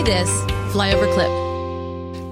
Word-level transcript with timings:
Enjoy 0.00 0.12
this 0.12 0.30
flyover 0.72 1.12
clip. 1.12 1.28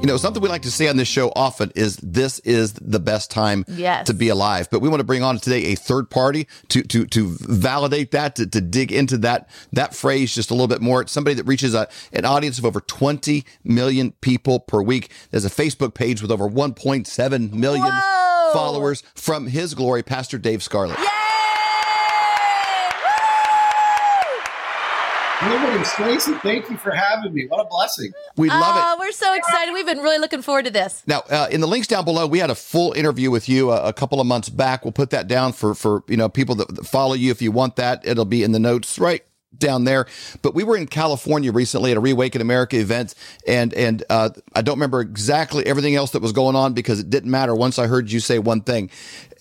You 0.00 0.06
know, 0.06 0.16
something 0.16 0.40
we 0.42 0.48
like 0.48 0.62
to 0.62 0.70
say 0.70 0.88
on 0.88 0.96
this 0.96 1.06
show 1.08 1.30
often 1.36 1.70
is 1.74 1.96
this 1.98 2.38
is 2.40 2.72
the 2.72 2.98
best 3.00 3.30
time 3.30 3.64
Yes. 3.68 4.06
to 4.06 4.14
be 4.14 4.30
alive. 4.30 4.68
But 4.70 4.80
we 4.80 4.88
want 4.88 5.00
to 5.00 5.04
bring 5.04 5.22
on 5.22 5.38
today 5.38 5.64
a 5.66 5.74
third 5.74 6.08
party 6.08 6.46
to 6.68 6.82
to 6.84 7.04
to 7.06 7.36
validate 7.40 8.12
that, 8.12 8.36
to, 8.36 8.46
to 8.46 8.60
dig 8.62 8.90
into 8.90 9.18
that 9.18 9.50
that 9.72 9.94
phrase 9.94 10.34
just 10.34 10.50
a 10.50 10.54
little 10.54 10.66
bit 10.68 10.80
more. 10.80 11.02
It's 11.02 11.12
somebody 11.12 11.34
that 11.34 11.44
reaches 11.44 11.74
a, 11.74 11.88
an 12.12 12.24
audience 12.24 12.58
of 12.58 12.64
over 12.64 12.80
20 12.80 13.44
million 13.64 14.12
people 14.22 14.60
per 14.60 14.80
week. 14.80 15.10
There's 15.30 15.44
a 15.44 15.50
Facebook 15.50 15.92
page 15.92 16.22
with 16.22 16.30
over 16.30 16.48
1.7 16.48 17.52
million 17.52 17.84
Whoa! 17.84 18.50
followers 18.54 19.02
from 19.14 19.48
his 19.48 19.74
glory, 19.74 20.02
Pastor 20.02 20.38
Dave 20.38 20.62
Scarlett. 20.62 20.98
William 25.42 25.84
Stacy, 25.84 26.32
thank 26.42 26.68
you 26.68 26.76
for 26.76 26.90
having 26.90 27.32
me. 27.32 27.46
What 27.46 27.64
a 27.64 27.68
blessing. 27.68 28.12
We 28.36 28.48
love 28.48 28.76
it. 28.76 28.82
Oh, 28.84 28.96
we're 28.98 29.12
so 29.12 29.32
excited. 29.34 29.72
We've 29.72 29.86
been 29.86 30.00
really 30.00 30.18
looking 30.18 30.42
forward 30.42 30.64
to 30.64 30.70
this. 30.70 31.02
Now, 31.06 31.20
uh, 31.30 31.48
in 31.50 31.60
the 31.60 31.68
links 31.68 31.86
down 31.86 32.04
below, 32.04 32.26
we 32.26 32.40
had 32.40 32.50
a 32.50 32.56
full 32.56 32.92
interview 32.92 33.30
with 33.30 33.48
you 33.48 33.70
a, 33.70 33.88
a 33.88 33.92
couple 33.92 34.20
of 34.20 34.26
months 34.26 34.48
back. 34.48 34.84
We'll 34.84 34.92
put 34.92 35.10
that 35.10 35.28
down 35.28 35.52
for 35.52 35.74
for 35.74 36.02
you 36.08 36.16
know 36.16 36.28
people 36.28 36.56
that, 36.56 36.74
that 36.74 36.86
follow 36.86 37.14
you. 37.14 37.30
If 37.30 37.40
you 37.40 37.52
want 37.52 37.76
that, 37.76 38.04
it'll 38.04 38.24
be 38.24 38.42
in 38.42 38.52
the 38.52 38.58
notes 38.58 38.98
right 38.98 39.22
down 39.56 39.84
there. 39.84 40.06
But 40.42 40.54
we 40.54 40.64
were 40.64 40.76
in 40.76 40.86
California 40.86 41.52
recently 41.52 41.90
at 41.92 41.96
a 41.96 42.00
Reawaken 42.00 42.40
America 42.40 42.78
event, 42.78 43.14
and 43.46 43.72
and 43.74 44.02
uh, 44.10 44.30
I 44.54 44.62
don't 44.62 44.76
remember 44.76 45.00
exactly 45.00 45.64
everything 45.66 45.94
else 45.94 46.10
that 46.12 46.22
was 46.22 46.32
going 46.32 46.56
on 46.56 46.74
because 46.74 47.00
it 47.00 47.10
didn't 47.10 47.30
matter. 47.30 47.54
Once 47.54 47.78
I 47.78 47.86
heard 47.86 48.10
you 48.10 48.20
say 48.20 48.38
one 48.38 48.60
thing, 48.60 48.90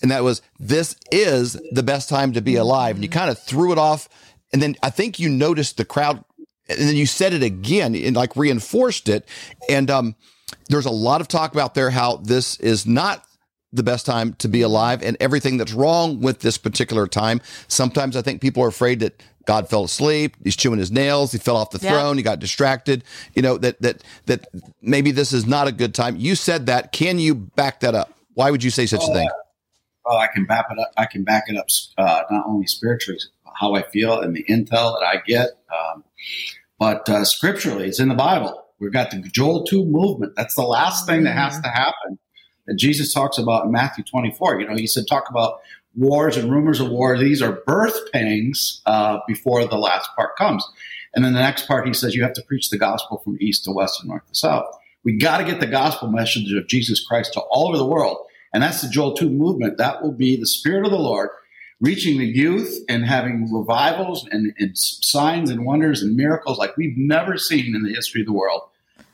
and 0.02 0.10
that 0.10 0.22
was 0.22 0.42
this 0.58 0.96
is 1.10 1.60
the 1.72 1.82
best 1.82 2.08
time 2.08 2.32
to 2.34 2.40
be 2.40 2.56
alive, 2.56 2.96
and 2.96 3.04
you 3.04 3.10
kind 3.10 3.30
of 3.30 3.38
threw 3.38 3.72
it 3.72 3.78
off, 3.78 4.08
and 4.52 4.62
then 4.62 4.76
I 4.82 4.90
think 4.90 5.18
you 5.18 5.28
noticed 5.28 5.76
the 5.76 5.84
crowd 5.84 6.24
and 6.68 6.78
then 6.78 6.96
you 6.96 7.06
said 7.06 7.32
it 7.32 7.42
again 7.42 7.94
and 7.94 8.14
like 8.14 8.36
reinforced 8.36 9.08
it. 9.08 9.26
And 9.68 9.90
um, 9.90 10.16
there's 10.68 10.86
a 10.86 10.90
lot 10.90 11.20
of 11.20 11.28
talk 11.28 11.52
about 11.52 11.74
there 11.74 11.90
how 11.90 12.16
this 12.16 12.58
is 12.60 12.86
not 12.86 13.24
the 13.72 13.82
best 13.82 14.06
time 14.06 14.34
to 14.34 14.48
be 14.48 14.62
alive 14.62 15.02
and 15.02 15.16
everything 15.20 15.56
that's 15.58 15.72
wrong 15.72 16.20
with 16.20 16.40
this 16.40 16.56
particular 16.58 17.06
time. 17.06 17.40
Sometimes 17.68 18.16
I 18.16 18.22
think 18.22 18.40
people 18.40 18.62
are 18.62 18.68
afraid 18.68 19.00
that 19.00 19.22
God 19.44 19.68
fell 19.68 19.84
asleep, 19.84 20.36
he's 20.44 20.56
chewing 20.56 20.78
his 20.78 20.90
nails, 20.90 21.32
he 21.32 21.38
fell 21.38 21.56
off 21.56 21.70
the 21.70 21.78
Yeah. 21.82 21.92
throne, 21.92 22.18
he 22.18 22.22
got 22.22 22.38
distracted, 22.38 23.02
you 23.34 23.40
know, 23.40 23.56
that 23.58 23.80
that 23.80 24.02
that 24.26 24.46
maybe 24.82 25.10
this 25.10 25.32
is 25.32 25.46
not 25.46 25.68
a 25.68 25.72
good 25.72 25.94
time. 25.94 26.16
You 26.16 26.34
said 26.34 26.66
that. 26.66 26.92
Can 26.92 27.18
you 27.18 27.34
back 27.34 27.80
that 27.80 27.94
up? 27.94 28.12
Why 28.34 28.50
would 28.50 28.62
you 28.62 28.70
say 28.70 28.84
such 28.84 29.02
a 29.02 29.12
thing? 29.12 29.28
Oh, 30.04 30.16
I 30.16 30.26
can 30.26 30.44
back 30.44 30.66
it 30.70 30.78
up. 30.78 30.92
I 30.96 31.06
can 31.06 31.24
back 31.24 31.44
it 31.48 31.56
up 31.56 31.66
uh, 31.98 32.22
not 32.30 32.46
only 32.46 32.66
spiritually, 32.66 33.20
how 33.58 33.74
I 33.74 33.82
feel 33.82 34.20
and 34.20 34.34
the 34.34 34.44
intel 34.44 34.98
that 34.98 35.04
I 35.04 35.22
get, 35.26 35.48
um, 35.70 36.04
but 36.78 37.08
uh, 37.08 37.24
scripturally, 37.24 37.86
it's 37.86 38.00
in 38.00 38.08
the 38.08 38.14
Bible. 38.14 38.64
We've 38.78 38.92
got 38.92 39.10
the 39.10 39.20
Joel 39.32 39.64
2 39.64 39.84
movement. 39.84 40.34
That's 40.36 40.54
the 40.54 40.62
last 40.62 41.06
thing 41.06 41.24
that 41.24 41.36
has 41.36 41.60
to 41.60 41.68
happen 41.68 42.18
that 42.66 42.76
Jesus 42.76 43.12
talks 43.12 43.38
about 43.38 43.64
in 43.64 43.72
Matthew 43.72 44.04
24. 44.04 44.60
You 44.60 44.68
know, 44.68 44.76
he 44.76 44.86
said, 44.86 45.06
talk 45.08 45.28
about 45.28 45.60
wars 45.96 46.36
and 46.36 46.50
rumors 46.50 46.78
of 46.78 46.90
war. 46.90 47.18
These 47.18 47.42
are 47.42 47.60
birth 47.66 48.12
pangs 48.12 48.80
uh, 48.86 49.18
before 49.26 49.66
the 49.66 49.78
last 49.78 50.10
part 50.14 50.36
comes. 50.36 50.64
And 51.14 51.24
then 51.24 51.32
the 51.32 51.40
next 51.40 51.66
part, 51.66 51.86
he 51.86 51.94
says, 51.94 52.14
you 52.14 52.22
have 52.22 52.34
to 52.34 52.42
preach 52.42 52.70
the 52.70 52.78
gospel 52.78 53.18
from 53.24 53.38
east 53.40 53.64
to 53.64 53.72
west 53.72 54.00
and 54.00 54.08
north 54.08 54.26
to 54.28 54.34
south. 54.34 54.66
We 55.02 55.16
got 55.16 55.38
to 55.38 55.44
get 55.44 55.58
the 55.58 55.66
gospel 55.66 56.08
message 56.08 56.52
of 56.52 56.68
Jesus 56.68 57.04
Christ 57.04 57.32
to 57.32 57.40
all 57.40 57.68
over 57.68 57.78
the 57.78 57.86
world. 57.86 58.18
And 58.52 58.62
that's 58.62 58.82
the 58.82 58.88
Joel 58.88 59.14
2 59.14 59.28
movement. 59.28 59.78
That 59.78 60.02
will 60.02 60.12
be 60.12 60.36
the 60.36 60.46
Spirit 60.46 60.84
of 60.84 60.92
the 60.92 60.98
Lord 60.98 61.30
reaching 61.80 62.18
the 62.18 62.26
youth 62.26 62.84
and 62.88 63.04
having 63.04 63.52
revivals 63.52 64.26
and, 64.30 64.52
and 64.58 64.76
signs 64.76 65.50
and 65.50 65.64
wonders 65.64 66.02
and 66.02 66.16
miracles 66.16 66.58
like 66.58 66.76
we've 66.76 66.96
never 66.96 67.36
seen 67.36 67.74
in 67.74 67.82
the 67.82 67.92
history 67.92 68.20
of 68.22 68.26
the 68.26 68.32
world. 68.32 68.62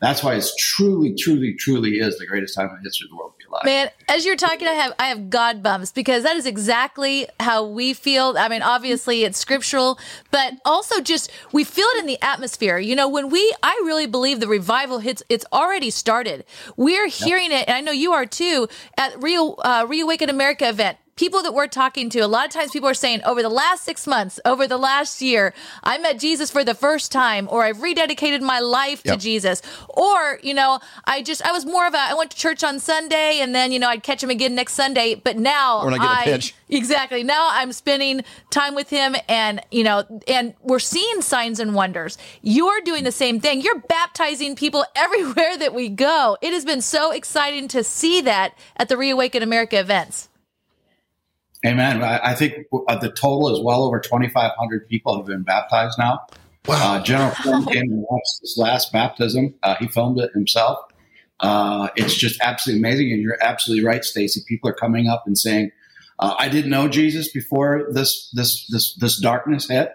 That's 0.00 0.22
why 0.22 0.34
it's 0.34 0.54
truly, 0.56 1.14
truly, 1.14 1.54
truly 1.54 1.98
is 1.98 2.18
the 2.18 2.26
greatest 2.26 2.54
time 2.54 2.68
in 2.68 2.76
the 2.76 2.82
history 2.82 3.06
of 3.06 3.10
the 3.10 3.16
world 3.16 3.32
to 3.32 3.38
be 3.38 3.48
alive. 3.48 3.64
Man, 3.64 3.90
as 4.08 4.26
you're 4.26 4.36
talking, 4.36 4.68
I 4.68 4.72
have 4.72 4.92
I 4.98 5.06
have 5.06 5.30
God 5.30 5.62
bumps 5.62 5.92
because 5.92 6.24
that 6.24 6.36
is 6.36 6.44
exactly 6.44 7.26
how 7.40 7.64
we 7.66 7.94
feel. 7.94 8.34
I 8.36 8.48
mean, 8.48 8.60
obviously 8.60 9.24
it's 9.24 9.38
scriptural, 9.38 9.98
but 10.30 10.54
also 10.66 11.00
just 11.00 11.30
we 11.52 11.64
feel 11.64 11.86
it 11.94 12.00
in 12.00 12.06
the 12.06 12.20
atmosphere. 12.20 12.76
You 12.76 12.96
know, 12.96 13.08
when 13.08 13.30
we 13.30 13.54
I 13.62 13.80
really 13.84 14.06
believe 14.06 14.40
the 14.40 14.48
revival 14.48 14.98
hits 14.98 15.22
it's 15.30 15.46
already 15.52 15.90
started. 15.90 16.44
We're 16.76 17.08
hearing 17.08 17.50
it, 17.50 17.66
and 17.66 17.76
I 17.76 17.80
know 17.80 17.92
you 17.92 18.12
are 18.12 18.26
too, 18.26 18.68
at 18.98 19.22
Real 19.22 19.58
uh, 19.64 19.86
Reawaken 19.88 20.28
America 20.28 20.68
event. 20.68 20.98
People 21.16 21.42
that 21.42 21.54
we're 21.54 21.68
talking 21.68 22.10
to, 22.10 22.18
a 22.20 22.26
lot 22.26 22.46
of 22.46 22.52
times 22.52 22.72
people 22.72 22.88
are 22.88 22.94
saying 22.94 23.22
over 23.24 23.40
the 23.40 23.48
last 23.48 23.84
six 23.84 24.04
months, 24.04 24.40
over 24.44 24.66
the 24.66 24.76
last 24.76 25.22
year, 25.22 25.54
I 25.84 25.96
met 25.98 26.18
Jesus 26.18 26.50
for 26.50 26.64
the 26.64 26.74
first 26.74 27.12
time, 27.12 27.46
or 27.52 27.62
I've 27.62 27.76
rededicated 27.76 28.40
my 28.40 28.58
life 28.58 29.02
to 29.04 29.16
Jesus. 29.16 29.62
Or, 29.88 30.40
you 30.42 30.54
know, 30.54 30.80
I 31.04 31.22
just, 31.22 31.40
I 31.46 31.52
was 31.52 31.64
more 31.64 31.86
of 31.86 31.94
a, 31.94 31.98
I 31.98 32.14
went 32.14 32.32
to 32.32 32.36
church 32.36 32.64
on 32.64 32.80
Sunday 32.80 33.38
and 33.40 33.54
then, 33.54 33.70
you 33.70 33.78
know, 33.78 33.88
I'd 33.88 34.02
catch 34.02 34.24
him 34.24 34.30
again 34.30 34.56
next 34.56 34.72
Sunday. 34.74 35.14
But 35.14 35.36
now, 35.38 35.82
I 35.82 35.90
get 35.90 36.00
a 36.00 36.08
I- 36.10 36.24
pinch. 36.24 36.54
Exactly. 36.70 37.22
Now 37.22 37.50
I'm 37.52 37.72
spending 37.72 38.22
time 38.50 38.74
with 38.74 38.90
him 38.90 39.14
and, 39.28 39.60
you 39.70 39.84
know, 39.84 40.02
and 40.26 40.54
we're 40.62 40.80
seeing 40.80 41.22
signs 41.22 41.60
and 41.60 41.72
wonders. 41.74 42.18
You're 42.42 42.80
doing 42.80 43.04
the 43.04 43.12
same 43.12 43.38
thing. 43.38 43.60
You're 43.60 43.78
baptizing 43.78 44.56
people 44.56 44.84
everywhere 44.96 45.56
that 45.58 45.72
we 45.72 45.88
go. 45.88 46.36
It 46.42 46.52
has 46.52 46.64
been 46.64 46.80
so 46.80 47.12
exciting 47.12 47.68
to 47.68 47.84
see 47.84 48.22
that 48.22 48.58
at 48.76 48.88
the 48.88 48.96
Reawaken 48.96 49.42
America 49.42 49.78
events. 49.78 50.28
Amen. 51.64 52.02
I, 52.02 52.30
I 52.30 52.34
think 52.34 52.66
uh, 52.88 52.96
the 52.96 53.10
total 53.10 53.54
is 53.54 53.64
well 53.64 53.84
over 53.84 53.98
2,500 53.98 54.88
people 54.88 55.16
have 55.16 55.26
been 55.26 55.42
baptized 55.42 55.98
now. 55.98 56.26
Uh, 56.68 57.00
General 57.02 57.30
Flynn 57.30 57.64
came 57.72 57.90
and 57.90 58.04
watched 58.08 58.40
this 58.42 58.56
last 58.58 58.92
baptism. 58.92 59.54
Uh, 59.62 59.76
he 59.76 59.86
filmed 59.88 60.18
it 60.18 60.30
himself. 60.32 60.78
Uh, 61.40 61.88
it's 61.96 62.14
just 62.14 62.40
absolutely 62.40 62.80
amazing. 62.80 63.12
And 63.12 63.22
you're 63.22 63.42
absolutely 63.42 63.84
right, 63.84 64.04
Stacy. 64.04 64.42
People 64.46 64.70
are 64.70 64.74
coming 64.74 65.08
up 65.08 65.24
and 65.26 65.36
saying, 65.36 65.70
uh, 66.18 66.34
I 66.38 66.48
didn't 66.48 66.70
know 66.70 66.88
Jesus 66.88 67.30
before 67.30 67.88
this, 67.90 68.30
this, 68.32 68.66
this, 68.68 68.94
this 68.94 69.18
darkness 69.18 69.68
hit. 69.68 69.92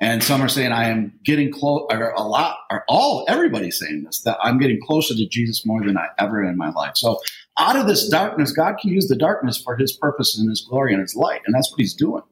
And 0.00 0.22
some 0.22 0.40
are 0.42 0.48
saying, 0.48 0.70
I 0.70 0.88
am 0.88 1.18
getting 1.24 1.50
close, 1.50 1.88
or 1.90 2.10
a 2.10 2.22
lot, 2.22 2.58
or 2.70 2.84
all, 2.88 3.24
everybody's 3.28 3.80
saying 3.80 4.04
this, 4.04 4.20
that 4.20 4.38
I'm 4.40 4.58
getting 4.58 4.80
closer 4.80 5.14
to 5.14 5.26
Jesus 5.26 5.66
more 5.66 5.84
than 5.84 5.98
I 5.98 6.06
ever 6.18 6.44
in 6.44 6.56
my 6.56 6.70
life. 6.70 6.96
So 6.96 7.20
out 7.58 7.76
of 7.76 7.86
this 7.86 8.08
darkness, 8.08 8.52
God 8.52 8.76
can 8.80 8.90
use 8.90 9.08
the 9.08 9.16
darkness 9.16 9.60
for 9.62 9.76
his 9.76 9.92
purpose 9.92 10.38
and 10.38 10.48
his 10.48 10.60
glory 10.68 10.92
and 10.92 11.00
his 11.00 11.14
light. 11.14 11.40
And 11.46 11.54
that's 11.54 11.70
what 11.70 11.80
he's 11.80 11.94
doing. 11.94 12.22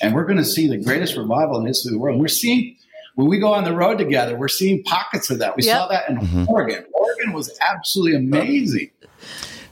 And 0.00 0.14
we're 0.14 0.24
going 0.24 0.38
to 0.38 0.44
see 0.44 0.66
the 0.68 0.78
greatest 0.78 1.16
revival 1.16 1.56
in 1.58 1.64
the 1.64 1.68
history 1.70 1.90
of 1.90 1.92
the 1.94 1.98
world. 1.98 2.18
We're 2.18 2.28
seeing, 2.28 2.76
when 3.14 3.28
we 3.28 3.38
go 3.38 3.52
on 3.52 3.64
the 3.64 3.74
road 3.74 3.98
together, 3.98 4.36
we're 4.36 4.48
seeing 4.48 4.82
pockets 4.84 5.28
of 5.30 5.38
that. 5.40 5.56
We 5.56 5.64
Yep. 5.64 5.76
saw 5.76 5.88
that 5.88 6.08
in 6.08 6.46
Oregon. 6.48 6.84
Oregon 6.94 7.32
was 7.34 7.56
absolutely 7.60 8.16
amazing. 8.16 8.90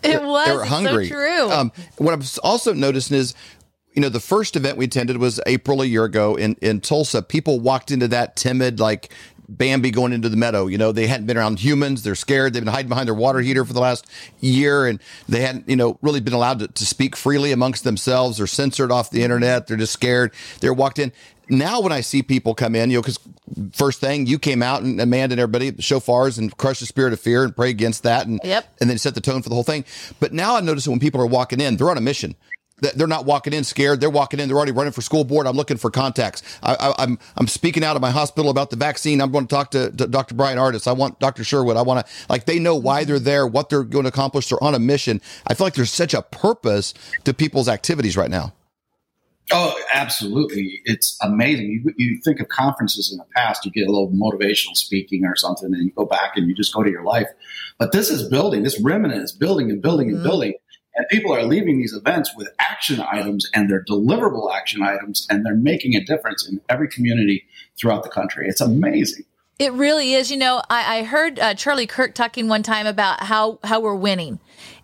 It 0.02 0.22
was 0.22 0.46
they 0.46 0.54
were 0.54 0.64
hungry. 0.64 1.08
so 1.08 1.14
true. 1.14 1.50
Um, 1.50 1.72
what 1.98 2.12
I've 2.14 2.38
also 2.42 2.72
noticed 2.72 3.12
is, 3.12 3.34
you 3.94 4.00
know, 4.02 4.08
the 4.08 4.20
first 4.20 4.56
event 4.56 4.76
we 4.78 4.84
attended 4.86 5.16
was 5.18 5.40
April 5.46 5.82
a 5.82 5.86
year 5.86 6.04
ago 6.04 6.36
in 6.36 6.54
in 6.62 6.80
Tulsa. 6.80 7.22
People 7.22 7.60
walked 7.60 7.90
into 7.90 8.08
that 8.08 8.36
timid, 8.36 8.78
like 8.80 9.12
Bambi 9.56 9.90
going 9.90 10.12
into 10.12 10.28
the 10.28 10.36
meadow. 10.36 10.66
You 10.66 10.78
know, 10.78 10.92
they 10.92 11.06
hadn't 11.06 11.26
been 11.26 11.36
around 11.36 11.58
humans. 11.58 12.02
They're 12.02 12.14
scared. 12.14 12.52
They've 12.52 12.64
been 12.64 12.72
hiding 12.72 12.88
behind 12.88 13.06
their 13.08 13.14
water 13.14 13.40
heater 13.40 13.64
for 13.64 13.72
the 13.72 13.80
last 13.80 14.06
year, 14.40 14.86
and 14.86 15.00
they 15.28 15.40
hadn't, 15.40 15.68
you 15.68 15.76
know, 15.76 15.98
really 16.02 16.20
been 16.20 16.32
allowed 16.34 16.60
to, 16.60 16.68
to 16.68 16.86
speak 16.86 17.16
freely 17.16 17.52
amongst 17.52 17.84
themselves. 17.84 18.38
They're 18.38 18.46
censored 18.46 18.90
off 18.92 19.10
the 19.10 19.22
internet. 19.22 19.66
They're 19.66 19.76
just 19.76 19.92
scared. 19.92 20.32
They're 20.60 20.74
walked 20.74 20.98
in. 20.98 21.12
Now, 21.48 21.80
when 21.80 21.90
I 21.90 22.00
see 22.00 22.22
people 22.22 22.54
come 22.54 22.76
in, 22.76 22.90
you 22.90 22.98
know, 22.98 23.02
because 23.02 23.18
first 23.72 24.00
thing 24.00 24.26
you 24.26 24.38
came 24.38 24.62
out 24.62 24.82
and 24.82 25.00
Amanda 25.00 25.32
and 25.32 25.40
everybody 25.40 25.72
shofars 25.72 26.38
and 26.38 26.56
crush 26.56 26.78
the 26.78 26.86
spirit 26.86 27.12
of 27.12 27.18
fear 27.18 27.42
and 27.42 27.56
pray 27.56 27.70
against 27.70 28.04
that, 28.04 28.28
and 28.28 28.38
Yep. 28.44 28.72
and 28.80 28.88
then 28.88 28.98
set 28.98 29.16
the 29.16 29.20
tone 29.20 29.42
for 29.42 29.48
the 29.48 29.56
whole 29.56 29.64
thing. 29.64 29.84
But 30.20 30.32
now 30.32 30.56
I 30.56 30.60
notice 30.60 30.84
that 30.84 30.90
when 30.90 31.00
people 31.00 31.20
are 31.20 31.26
walking 31.26 31.60
in, 31.60 31.76
they're 31.76 31.90
on 31.90 31.98
a 31.98 32.00
mission. 32.00 32.36
That 32.80 32.96
They're 32.96 33.06
not 33.06 33.24
walking 33.26 33.52
in 33.52 33.64
scared. 33.64 34.00
They're 34.00 34.10
walking 34.10 34.40
in. 34.40 34.48
They're 34.48 34.56
already 34.56 34.72
running 34.72 34.92
for 34.92 35.02
school 35.02 35.24
board. 35.24 35.46
I'm 35.46 35.56
looking 35.56 35.76
for 35.76 35.90
contacts. 35.90 36.42
I, 36.62 36.74
I, 36.74 37.02
I'm 37.02 37.18
I'm 37.36 37.46
speaking 37.46 37.84
out 37.84 37.96
of 37.96 38.02
my 38.02 38.10
hospital 38.10 38.50
about 38.50 38.70
the 38.70 38.76
vaccine. 38.76 39.20
I'm 39.20 39.30
going 39.30 39.46
to 39.46 39.54
talk 39.54 39.70
to, 39.72 39.90
to 39.90 40.06
Dr. 40.06 40.34
Bryan 40.34 40.58
Ardis. 40.58 40.86
I 40.86 40.92
want 40.92 41.18
Dr. 41.20 41.44
Sherwood. 41.44 41.76
I 41.76 41.82
want 41.82 42.06
to 42.06 42.12
like 42.28 42.46
they 42.46 42.58
know 42.58 42.76
why 42.76 43.04
they're 43.04 43.18
there, 43.18 43.46
what 43.46 43.68
they're 43.68 43.84
going 43.84 44.04
to 44.04 44.08
accomplish. 44.08 44.48
They're 44.48 44.62
on 44.62 44.74
a 44.74 44.78
mission. 44.78 45.20
I 45.46 45.54
feel 45.54 45.66
like 45.66 45.74
there's 45.74 45.92
such 45.92 46.14
a 46.14 46.22
purpose 46.22 46.94
to 47.24 47.34
people's 47.34 47.68
activities 47.68 48.16
right 48.16 48.30
now. 48.30 48.52
Oh, 49.52 49.76
absolutely. 49.92 50.80
It's 50.84 51.18
amazing. 51.22 51.70
You, 51.70 51.92
you 51.96 52.20
think 52.24 52.38
of 52.40 52.48
conferences 52.48 53.10
in 53.10 53.18
the 53.18 53.24
past, 53.34 53.64
you 53.64 53.72
get 53.72 53.88
a 53.88 53.90
little 53.90 54.10
motivational 54.10 54.76
speaking 54.76 55.24
or 55.24 55.34
something, 55.34 55.74
and 55.74 55.84
you 55.84 55.90
go 55.90 56.04
back 56.04 56.36
and 56.36 56.48
you 56.48 56.54
just 56.54 56.72
go 56.72 56.84
to 56.84 56.90
your 56.90 57.02
life. 57.02 57.26
But 57.76 57.90
this 57.90 58.10
is 58.10 58.28
building, 58.28 58.62
this 58.62 58.80
remnant 58.80 59.20
is 59.22 59.32
building 59.32 59.70
and 59.70 59.82
building 59.82 60.08
and 60.10 60.18
Mhm. 60.18 60.22
building. 60.22 60.54
And 61.00 61.08
people 61.08 61.32
are 61.32 61.44
leaving 61.44 61.78
these 61.78 61.94
events 61.94 62.36
with 62.36 62.50
action 62.58 63.00
items 63.00 63.48
and 63.54 63.70
they're 63.70 63.82
deliverable 63.82 64.54
action 64.54 64.82
items, 64.82 65.26
and 65.30 65.46
they're 65.46 65.54
making 65.54 65.96
a 65.96 66.04
difference 66.04 66.46
in 66.46 66.60
every 66.68 66.88
community 66.88 67.46
throughout 67.80 68.02
the 68.02 68.10
country. 68.10 68.46
It's 68.46 68.60
amazing. 68.60 69.24
It 69.58 69.72
really 69.72 70.12
is. 70.12 70.30
You 70.30 70.36
know, 70.36 70.60
I, 70.68 70.98
I 70.98 71.02
heard 71.04 71.38
uh, 71.38 71.54
Charlie 71.54 71.86
Kirk 71.86 72.14
talking 72.14 72.48
one 72.48 72.62
time 72.62 72.86
about 72.86 73.22
how 73.22 73.60
how 73.64 73.80
we're 73.80 73.94
winning, 73.94 74.40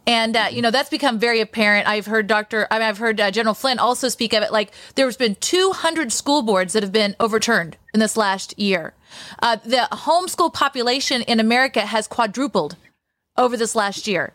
and 0.06 0.34
uh, 0.34 0.48
you 0.50 0.62
know 0.62 0.70
that's 0.70 0.88
become 0.88 1.18
very 1.18 1.42
apparent. 1.42 1.86
I've 1.86 2.06
heard 2.06 2.26
Doctor, 2.26 2.66
I 2.70 2.78
mean, 2.78 2.88
I've 2.88 2.96
heard 2.96 3.20
uh, 3.20 3.30
General 3.30 3.54
Flynn 3.54 3.78
also 3.78 4.08
speak 4.08 4.32
of 4.32 4.42
it. 4.42 4.50
Like 4.50 4.72
there's 4.94 5.18
been 5.18 5.34
200 5.34 6.12
school 6.12 6.40
boards 6.40 6.72
that 6.72 6.82
have 6.82 6.92
been 6.92 7.14
overturned 7.20 7.76
in 7.92 8.00
this 8.00 8.16
last 8.16 8.58
year. 8.58 8.94
Uh, 9.42 9.56
the 9.56 9.86
homeschool 9.92 10.50
population 10.50 11.20
in 11.20 11.40
America 11.40 11.82
has 11.82 12.08
quadrupled 12.08 12.76
over 13.36 13.58
this 13.58 13.74
last 13.74 14.06
year. 14.06 14.32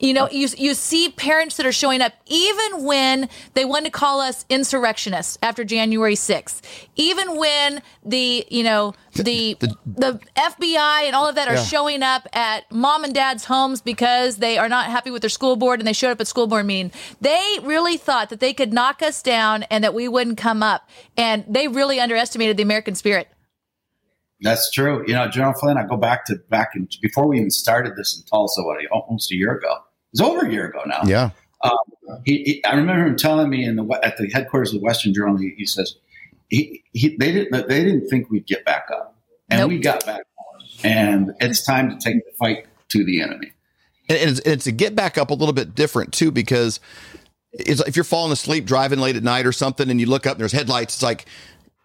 You 0.00 0.14
know, 0.14 0.30
you 0.30 0.48
you 0.56 0.72
see 0.72 1.10
parents 1.10 1.58
that 1.58 1.66
are 1.66 1.72
showing 1.72 2.00
up 2.00 2.14
even 2.26 2.84
when 2.84 3.28
they 3.52 3.66
want 3.66 3.84
to 3.84 3.90
call 3.90 4.20
us 4.20 4.46
insurrectionists 4.48 5.36
after 5.42 5.62
January 5.62 6.14
6th. 6.14 6.62
Even 6.96 7.36
when 7.36 7.82
the, 8.02 8.46
you 8.50 8.62
know, 8.62 8.94
the 9.14 9.58
the, 9.60 9.76
the 9.84 10.20
FBI 10.36 11.02
and 11.04 11.14
all 11.14 11.28
of 11.28 11.34
that 11.34 11.48
are 11.48 11.54
yeah. 11.54 11.64
showing 11.64 12.02
up 12.02 12.26
at 12.32 12.70
mom 12.72 13.04
and 13.04 13.14
dad's 13.14 13.44
homes 13.44 13.82
because 13.82 14.36
they 14.36 14.56
are 14.56 14.70
not 14.70 14.86
happy 14.86 15.10
with 15.10 15.20
their 15.20 15.28
school 15.28 15.56
board 15.56 15.80
and 15.80 15.86
they 15.86 15.92
showed 15.92 16.12
up 16.12 16.20
at 16.20 16.26
school 16.26 16.46
board 16.46 16.64
meeting. 16.64 16.92
They 17.20 17.58
really 17.62 17.98
thought 17.98 18.30
that 18.30 18.40
they 18.40 18.54
could 18.54 18.72
knock 18.72 19.02
us 19.02 19.22
down 19.22 19.64
and 19.64 19.84
that 19.84 19.92
we 19.92 20.08
wouldn't 20.08 20.38
come 20.38 20.62
up. 20.62 20.88
And 21.18 21.44
they 21.46 21.68
really 21.68 22.00
underestimated 22.00 22.56
the 22.56 22.62
American 22.62 22.94
spirit. 22.94 23.28
That's 24.42 24.70
true. 24.70 25.04
You 25.06 25.14
know, 25.14 25.28
General 25.28 25.52
Flynn, 25.52 25.76
I 25.76 25.86
go 25.86 25.96
back 25.96 26.24
to 26.26 26.36
back 26.48 26.70
in 26.74 26.88
before 27.02 27.26
we 27.26 27.38
even 27.38 27.50
started 27.50 27.96
this 27.96 28.16
in 28.16 28.24
Tulsa, 28.24 28.62
what 28.62 28.78
almost 28.90 29.30
a 29.32 29.36
year 29.36 29.52
ago 29.52 29.76
was 30.12 30.20
over 30.20 30.46
a 30.46 30.50
year 30.50 30.66
ago 30.66 30.82
now. 30.86 31.02
Yeah. 31.04 31.30
Um, 31.62 31.76
he, 32.24 32.42
he, 32.44 32.64
I 32.64 32.74
remember 32.74 33.06
him 33.06 33.16
telling 33.16 33.50
me 33.50 33.64
in 33.64 33.76
the 33.76 34.00
at 34.02 34.16
the 34.16 34.30
headquarters 34.30 34.72
of 34.72 34.80
the 34.80 34.84
Western 34.84 35.12
Journal. 35.12 35.36
He, 35.36 35.54
he 35.58 35.66
says 35.66 35.96
he, 36.48 36.82
he, 36.92 37.16
they 37.18 37.32
didn't 37.32 37.68
they 37.68 37.84
didn't 37.84 38.08
think 38.08 38.30
we'd 38.30 38.46
get 38.46 38.64
back 38.64 38.86
up, 38.90 39.14
and 39.50 39.60
nope. 39.60 39.68
we 39.68 39.78
got 39.78 40.06
back 40.06 40.20
up, 40.20 40.84
and 40.84 41.32
it's 41.40 41.64
time 41.64 41.90
to 41.90 41.96
take 41.96 42.24
the 42.24 42.32
fight 42.38 42.66
to 42.88 43.04
the 43.04 43.20
enemy. 43.20 43.52
And, 44.08 44.18
and, 44.18 44.30
it's, 44.30 44.40
it's 44.40 44.64
to 44.64 44.72
get 44.72 44.96
back 44.96 45.18
up 45.18 45.30
a 45.30 45.34
little 45.34 45.52
bit 45.52 45.74
different 45.74 46.14
too, 46.14 46.30
because 46.30 46.80
it's 47.52 47.80
if 47.82 47.94
you're 47.94 48.04
falling 48.04 48.32
asleep 48.32 48.64
driving 48.64 48.98
late 48.98 49.16
at 49.16 49.22
night 49.22 49.46
or 49.46 49.52
something, 49.52 49.90
and 49.90 50.00
you 50.00 50.06
look 50.06 50.26
up 50.26 50.32
and 50.32 50.40
there's 50.40 50.52
headlights. 50.52 50.94
It's 50.94 51.02
like 51.02 51.26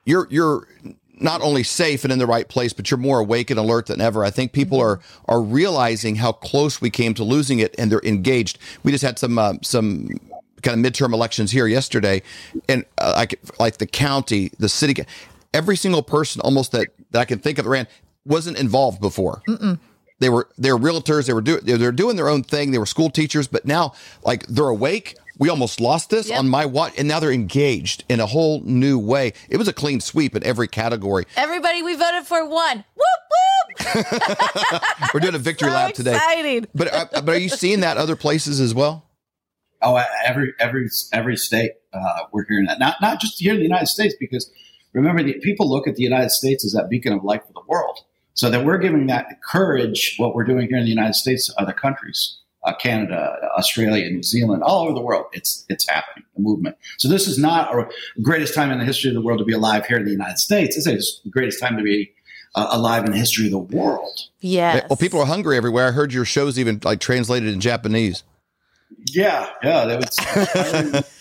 you're 0.06 0.28
you're 0.30 0.68
not 1.20 1.42
only 1.42 1.64
safe 1.64 2.04
and 2.04 2.12
in 2.12 2.20
the 2.20 2.26
right 2.26 2.48
place, 2.48 2.74
but 2.74 2.92
you're 2.92 2.98
more 2.98 3.20
awake 3.20 3.50
and 3.50 3.60
alert 3.60 3.88
than 3.88 4.02
ever. 4.02 4.24
I 4.24 4.30
think 4.30 4.52
people 4.52 4.80
are 4.80 5.00
are 5.26 5.42
realizing 5.42 6.16
how 6.16 6.32
close 6.32 6.82
we 6.82 6.90
came 6.90 7.14
to 7.16 7.24
losing 7.24 7.60
it, 7.60 7.76
and 7.78 7.92
they're 7.92 8.02
engaged. 8.04 8.58
We 8.84 8.92
just 8.92 9.04
had 9.04 9.20
some 9.20 9.38
uh, 9.38 9.54
some 9.62 10.20
kind 10.62 10.86
of 10.86 10.92
midterm 10.92 11.14
elections 11.14 11.52
here 11.52 11.68
yesterday, 11.68 12.22
and 12.68 12.86
uh, 12.98 13.14
like 13.16 13.40
like 13.60 13.78
the 13.78 13.88
county, 13.88 14.52
the 14.60 14.70
city, 14.70 15.04
every 15.54 15.78
single 15.78 16.04
person 16.04 16.42
almost 16.42 16.72
that 16.74 16.90
that 17.12 17.20
I 17.20 17.26
can 17.26 17.40
think 17.40 17.58
of 17.60 17.66
ran 17.66 17.88
wasn't 18.26 18.58
involved 18.58 19.00
before. 19.00 19.42
Mm-mm. 19.48 19.80
They 20.20 20.30
were 20.30 20.48
they're 20.58 20.78
realtors. 20.78 21.28
They 21.28 21.34
were 21.34 21.42
doing 21.42 21.62
they're 21.64 21.92
doing 21.92 22.16
their 22.16 22.30
own 22.30 22.44
thing. 22.44 22.72
They 22.72 22.78
were 22.78 22.86
school 22.86 23.10
teachers, 23.10 23.48
but 23.48 23.66
now 23.66 23.94
like 24.24 24.46
they're 24.48 24.70
awake 24.70 25.16
we 25.38 25.50
almost 25.50 25.80
lost 25.80 26.10
this 26.10 26.30
yep. 26.30 26.40
on 26.40 26.50
my 26.50 26.66
watch, 26.66 26.94
and 26.98 27.08
now 27.08 27.20
they're 27.20 27.32
engaged 27.32 28.04
in 28.10 28.20
a 28.20 28.26
whole 28.26 28.62
new 28.62 28.98
way. 28.98 29.34
It 29.50 29.58
was 29.58 29.68
a 29.68 29.74
clean 29.74 30.00
sweep 30.00 30.36
in 30.36 30.44
every 30.44 30.68
category. 30.68 31.26
Everybody 31.36 31.82
we 31.84 31.96
voted 31.96 32.26
for 32.26 32.48
one. 32.48 32.84
Whoop 32.96 33.06
whoop! 33.30 34.82
We're 35.14 35.20
doing 35.20 35.36
a 35.36 35.40
victory 35.40 35.70
so 35.70 35.76
lap 35.76 35.94
today. 35.94 36.16
Exciting. 36.16 36.68
But 36.74 36.94
uh, 36.94 37.06
but 37.12 37.30
are 37.30 37.38
you 37.38 37.50
seeing 37.50 37.82
that 37.82 37.98
other 37.98 38.16
places 38.16 38.60
as 38.60 38.74
well? 38.74 39.06
Oh, 39.82 40.02
every 40.26 40.54
every 40.60 40.88
every 41.12 41.38
state 41.38 41.72
uh, 41.94 42.24
we're 42.32 42.46
hearing 42.46 42.66
that. 42.66 42.80
Not 42.80 42.96
not 43.02 43.20
just 43.20 43.40
here 43.40 43.54
in 43.54 43.58
the 43.58 43.64
United 43.64 43.88
States, 43.88 44.16
because 44.20 44.50
remember, 44.94 45.24
the 45.24 45.34
people 45.42 45.70
look 45.70 45.88
at 45.88 45.96
the 45.96 46.04
United 46.04 46.32
States 46.32 46.66
as 46.66 46.72
that 46.74 46.90
beacon 46.90 47.14
of 47.14 47.24
light 47.24 47.46
for 47.46 47.54
the 47.54 47.62
world. 47.68 48.00
So 48.34 48.50
that 48.50 48.66
we're 48.66 48.80
giving 48.80 49.08
that 49.08 49.28
courage, 49.50 50.16
what 50.18 50.36
we're 50.36 50.44
doing 50.44 50.68
here 50.68 50.78
in 50.78 50.84
the 50.84 50.90
United 50.90 51.14
States, 51.14 51.48
to 51.48 51.62
other 51.62 51.72
countries 51.72 52.40
uh, 52.66 52.74
Canada, 52.76 53.38
Australia, 53.58 54.10
New 54.10 54.24
Zealand, 54.24 54.64
all 54.64 54.84
over 54.84 54.94
the 54.94 55.02
world. 55.02 55.26
It's 55.34 55.66
it's 55.70 55.88
happening, 55.88 56.26
the 56.36 56.42
movement. 56.42 56.78
So 56.98 57.08
this 57.08 57.28
is 57.28 57.38
not 57.38 57.70
our 57.70 57.90
greatest 58.22 58.54
time 58.54 58.72
in 58.72 58.80
the 58.80 58.86
history 58.86 59.10
of 59.10 59.14
the 59.14 59.22
world 59.22 59.40
to 59.40 59.46
be 59.46 59.54
alive 59.54 59.86
here 59.86 59.98
in 59.98 60.06
the 60.06 60.12
United 60.12 60.40
States. 60.40 60.76
This 60.76 60.88
is 60.88 61.22
the 61.24 61.30
greatest 61.30 61.60
time 61.60 61.78
to 61.78 61.84
be 61.84 62.12
uh, 62.56 62.68
alive 62.72 63.06
in 63.06 63.12
the 63.12 63.18
history 63.18 63.46
of 63.46 63.52
the 63.52 63.60
world. 63.60 64.20
Yeah. 64.40 64.86
Well, 64.90 64.98
people 64.98 65.22
are 65.22 65.26
hungry 65.26 65.58
everywhere. 65.58 65.88
I 65.88 65.92
heard 65.92 66.12
your 66.12 66.26
shows 66.26 66.60
even 66.60 66.82
like 66.84 67.00
translated 67.00 67.54
in 67.54 67.60
Japanese. 67.60 68.24
Yeah, 69.08 69.50
yeah. 69.64 69.86
That 69.86 70.94
was. 70.94 71.12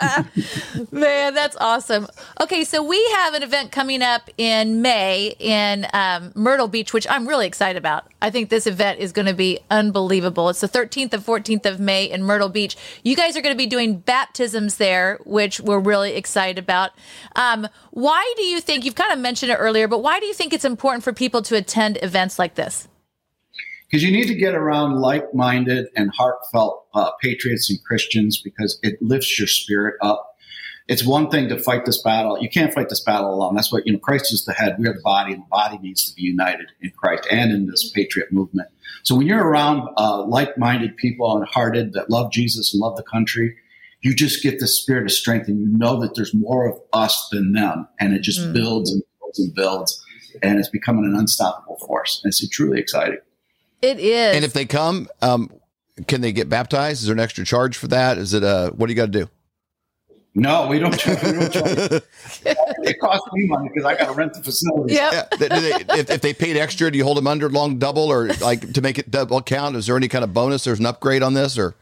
Man, 0.90 1.34
that's 1.34 1.56
awesome. 1.56 2.06
Okay, 2.40 2.64
so 2.64 2.82
we 2.82 3.02
have 3.12 3.34
an 3.34 3.42
event 3.42 3.72
coming 3.72 4.02
up 4.02 4.30
in 4.38 4.82
May 4.82 5.34
in 5.38 5.86
um, 5.92 6.32
Myrtle 6.34 6.68
Beach, 6.68 6.92
which 6.92 7.06
I'm 7.08 7.28
really 7.28 7.46
excited 7.46 7.78
about. 7.78 8.06
I 8.22 8.30
think 8.30 8.50
this 8.50 8.66
event 8.66 8.98
is 8.98 9.12
going 9.12 9.26
to 9.26 9.34
be 9.34 9.58
unbelievable. 9.70 10.48
It's 10.48 10.60
the 10.60 10.68
13th 10.68 11.12
and 11.12 11.24
14th 11.24 11.66
of 11.66 11.80
May 11.80 12.04
in 12.04 12.22
Myrtle 12.22 12.48
Beach. 12.48 12.76
You 13.02 13.16
guys 13.16 13.36
are 13.36 13.42
going 13.42 13.54
to 13.54 13.58
be 13.58 13.66
doing 13.66 13.98
baptisms 13.98 14.76
there, 14.76 15.18
which 15.24 15.60
we're 15.60 15.80
really 15.80 16.14
excited 16.14 16.58
about. 16.58 16.92
Um, 17.36 17.68
why 17.90 18.32
do 18.36 18.42
you 18.42 18.60
think, 18.60 18.84
you've 18.84 18.94
kind 18.94 19.12
of 19.12 19.18
mentioned 19.18 19.52
it 19.52 19.56
earlier, 19.56 19.88
but 19.88 20.02
why 20.02 20.20
do 20.20 20.26
you 20.26 20.34
think 20.34 20.52
it's 20.52 20.64
important 20.64 21.04
for 21.04 21.12
people 21.12 21.42
to 21.42 21.56
attend 21.56 21.98
events 22.02 22.38
like 22.38 22.54
this? 22.54 22.88
Because 23.90 24.04
you 24.04 24.12
need 24.12 24.28
to 24.28 24.34
get 24.34 24.54
around 24.54 25.00
like-minded 25.00 25.88
and 25.96 26.12
heartfelt 26.14 26.86
uh, 26.94 27.10
patriots 27.20 27.68
and 27.70 27.82
Christians 27.84 28.40
because 28.40 28.78
it 28.82 29.02
lifts 29.02 29.36
your 29.36 29.48
spirit 29.48 29.96
up. 30.00 30.36
It's 30.86 31.04
one 31.04 31.28
thing 31.28 31.48
to 31.48 31.58
fight 31.58 31.86
this 31.86 32.02
battle. 32.02 32.40
You 32.40 32.48
can't 32.48 32.72
fight 32.72 32.88
this 32.88 33.02
battle 33.02 33.34
alone. 33.34 33.54
That's 33.54 33.72
what 33.72 33.86
you 33.86 33.92
know. 33.92 33.98
Christ 33.98 34.32
is 34.32 34.44
the 34.44 34.52
head. 34.52 34.76
We 34.78 34.88
are 34.88 34.94
the 34.94 35.00
body, 35.02 35.32
and 35.32 35.42
the 35.42 35.48
body 35.48 35.78
needs 35.78 36.08
to 36.08 36.14
be 36.14 36.22
united 36.22 36.66
in 36.80 36.90
Christ 36.96 37.26
and 37.30 37.52
in 37.52 37.66
this 37.66 37.90
patriot 37.90 38.32
movement. 38.32 38.68
So 39.02 39.14
when 39.14 39.26
you're 39.26 39.44
around 39.44 39.88
uh, 39.96 40.24
like-minded 40.24 40.96
people 40.96 41.36
and 41.36 41.46
hearted 41.46 41.92
that 41.92 42.10
love 42.10 42.32
Jesus 42.32 42.74
and 42.74 42.80
love 42.80 42.96
the 42.96 43.04
country, 43.04 43.56
you 44.02 44.14
just 44.14 44.42
get 44.42 44.58
the 44.58 44.66
spirit 44.66 45.04
of 45.04 45.12
strength, 45.12 45.48
and 45.48 45.60
you 45.60 45.66
know 45.68 46.00
that 46.00 46.14
there's 46.14 46.34
more 46.34 46.68
of 46.68 46.80
us 46.92 47.28
than 47.30 47.52
them, 47.52 47.86
and 48.00 48.14
it 48.14 48.22
just 48.22 48.40
mm. 48.40 48.52
builds 48.52 48.90
and 48.92 49.02
builds 49.20 49.38
and 49.38 49.54
builds, 49.54 50.04
and 50.42 50.58
it's 50.58 50.70
becoming 50.70 51.04
an 51.04 51.14
unstoppable 51.14 51.78
force. 51.86 52.20
And 52.24 52.30
it's 52.30 52.48
truly 52.48 52.80
exciting. 52.80 53.18
It 53.82 53.98
is. 53.98 54.36
And 54.36 54.44
if 54.44 54.52
they 54.52 54.66
come, 54.66 55.08
um, 55.22 55.50
can 56.06 56.20
they 56.20 56.32
get 56.32 56.48
baptized? 56.48 57.00
Is 57.00 57.06
there 57.06 57.14
an 57.14 57.20
extra 57.20 57.44
charge 57.44 57.76
for 57.76 57.88
that? 57.88 58.18
Is 58.18 58.34
it 58.34 58.44
uh 58.44 58.70
what 58.70 58.86
do 58.86 58.92
you 58.92 58.96
got 58.96 59.12
to 59.12 59.12
do? 59.12 59.28
No, 60.34 60.68
we 60.68 60.78
don't. 60.78 60.94
We 61.04 61.32
don't 61.32 61.52
charge. 61.52 61.66
it 62.44 63.00
costs 63.00 63.26
me 63.32 63.46
money 63.46 63.68
because 63.68 63.84
I 63.84 63.96
got 63.96 64.06
to 64.06 64.12
rent 64.12 64.34
the 64.34 64.42
facility. 64.42 64.94
Yep. 64.94 65.12
Yeah. 65.12 65.48
They, 65.48 65.72
if, 65.98 66.10
if 66.10 66.20
they 66.20 66.32
paid 66.32 66.56
extra, 66.56 66.88
do 66.90 66.98
you 66.98 67.04
hold 67.04 67.16
them 67.16 67.26
under 67.26 67.48
long 67.48 67.78
double 67.78 68.04
or 68.12 68.28
like 68.34 68.72
to 68.74 68.80
make 68.80 68.98
it 68.98 69.10
double 69.10 69.42
count? 69.42 69.74
Is 69.74 69.86
there 69.86 69.96
any 69.96 70.06
kind 70.06 70.22
of 70.22 70.32
bonus? 70.32 70.62
There's 70.64 70.78
an 70.78 70.86
upgrade 70.86 71.24
on 71.24 71.34
this 71.34 71.58
or? 71.58 71.74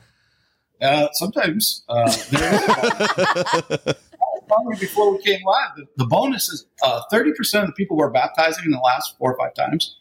Uh, 0.80 1.08
sometimes 1.12 1.84
uh, 1.88 2.04
Probably 4.46 4.76
before 4.80 5.12
we 5.12 5.20
came 5.22 5.40
live, 5.44 5.70
the, 5.76 5.86
the 5.96 6.06
bonus 6.06 6.48
is 6.48 6.66
uh, 6.82 7.02
thirty 7.10 7.32
percent 7.32 7.64
of 7.64 7.70
the 7.70 7.74
people 7.74 7.96
we're 7.96 8.10
baptizing 8.10 8.64
in 8.64 8.70
the 8.70 8.78
last 8.78 9.18
four 9.18 9.34
or 9.34 9.36
five 9.36 9.54
times 9.54 9.96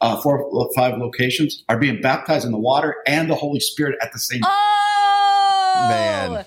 uh, 0.00 0.20
four 0.20 0.42
or 0.42 0.70
five 0.74 0.98
locations 0.98 1.64
are 1.68 1.78
being 1.78 2.00
baptized 2.00 2.44
in 2.44 2.52
the 2.52 2.58
water 2.58 2.96
and 3.06 3.30
the 3.30 3.34
Holy 3.34 3.60
Spirit 3.60 3.96
at 4.00 4.12
the 4.12 4.18
same 4.18 4.40
time. 4.40 4.50
Oh, 4.52 5.86
man. 5.88 6.44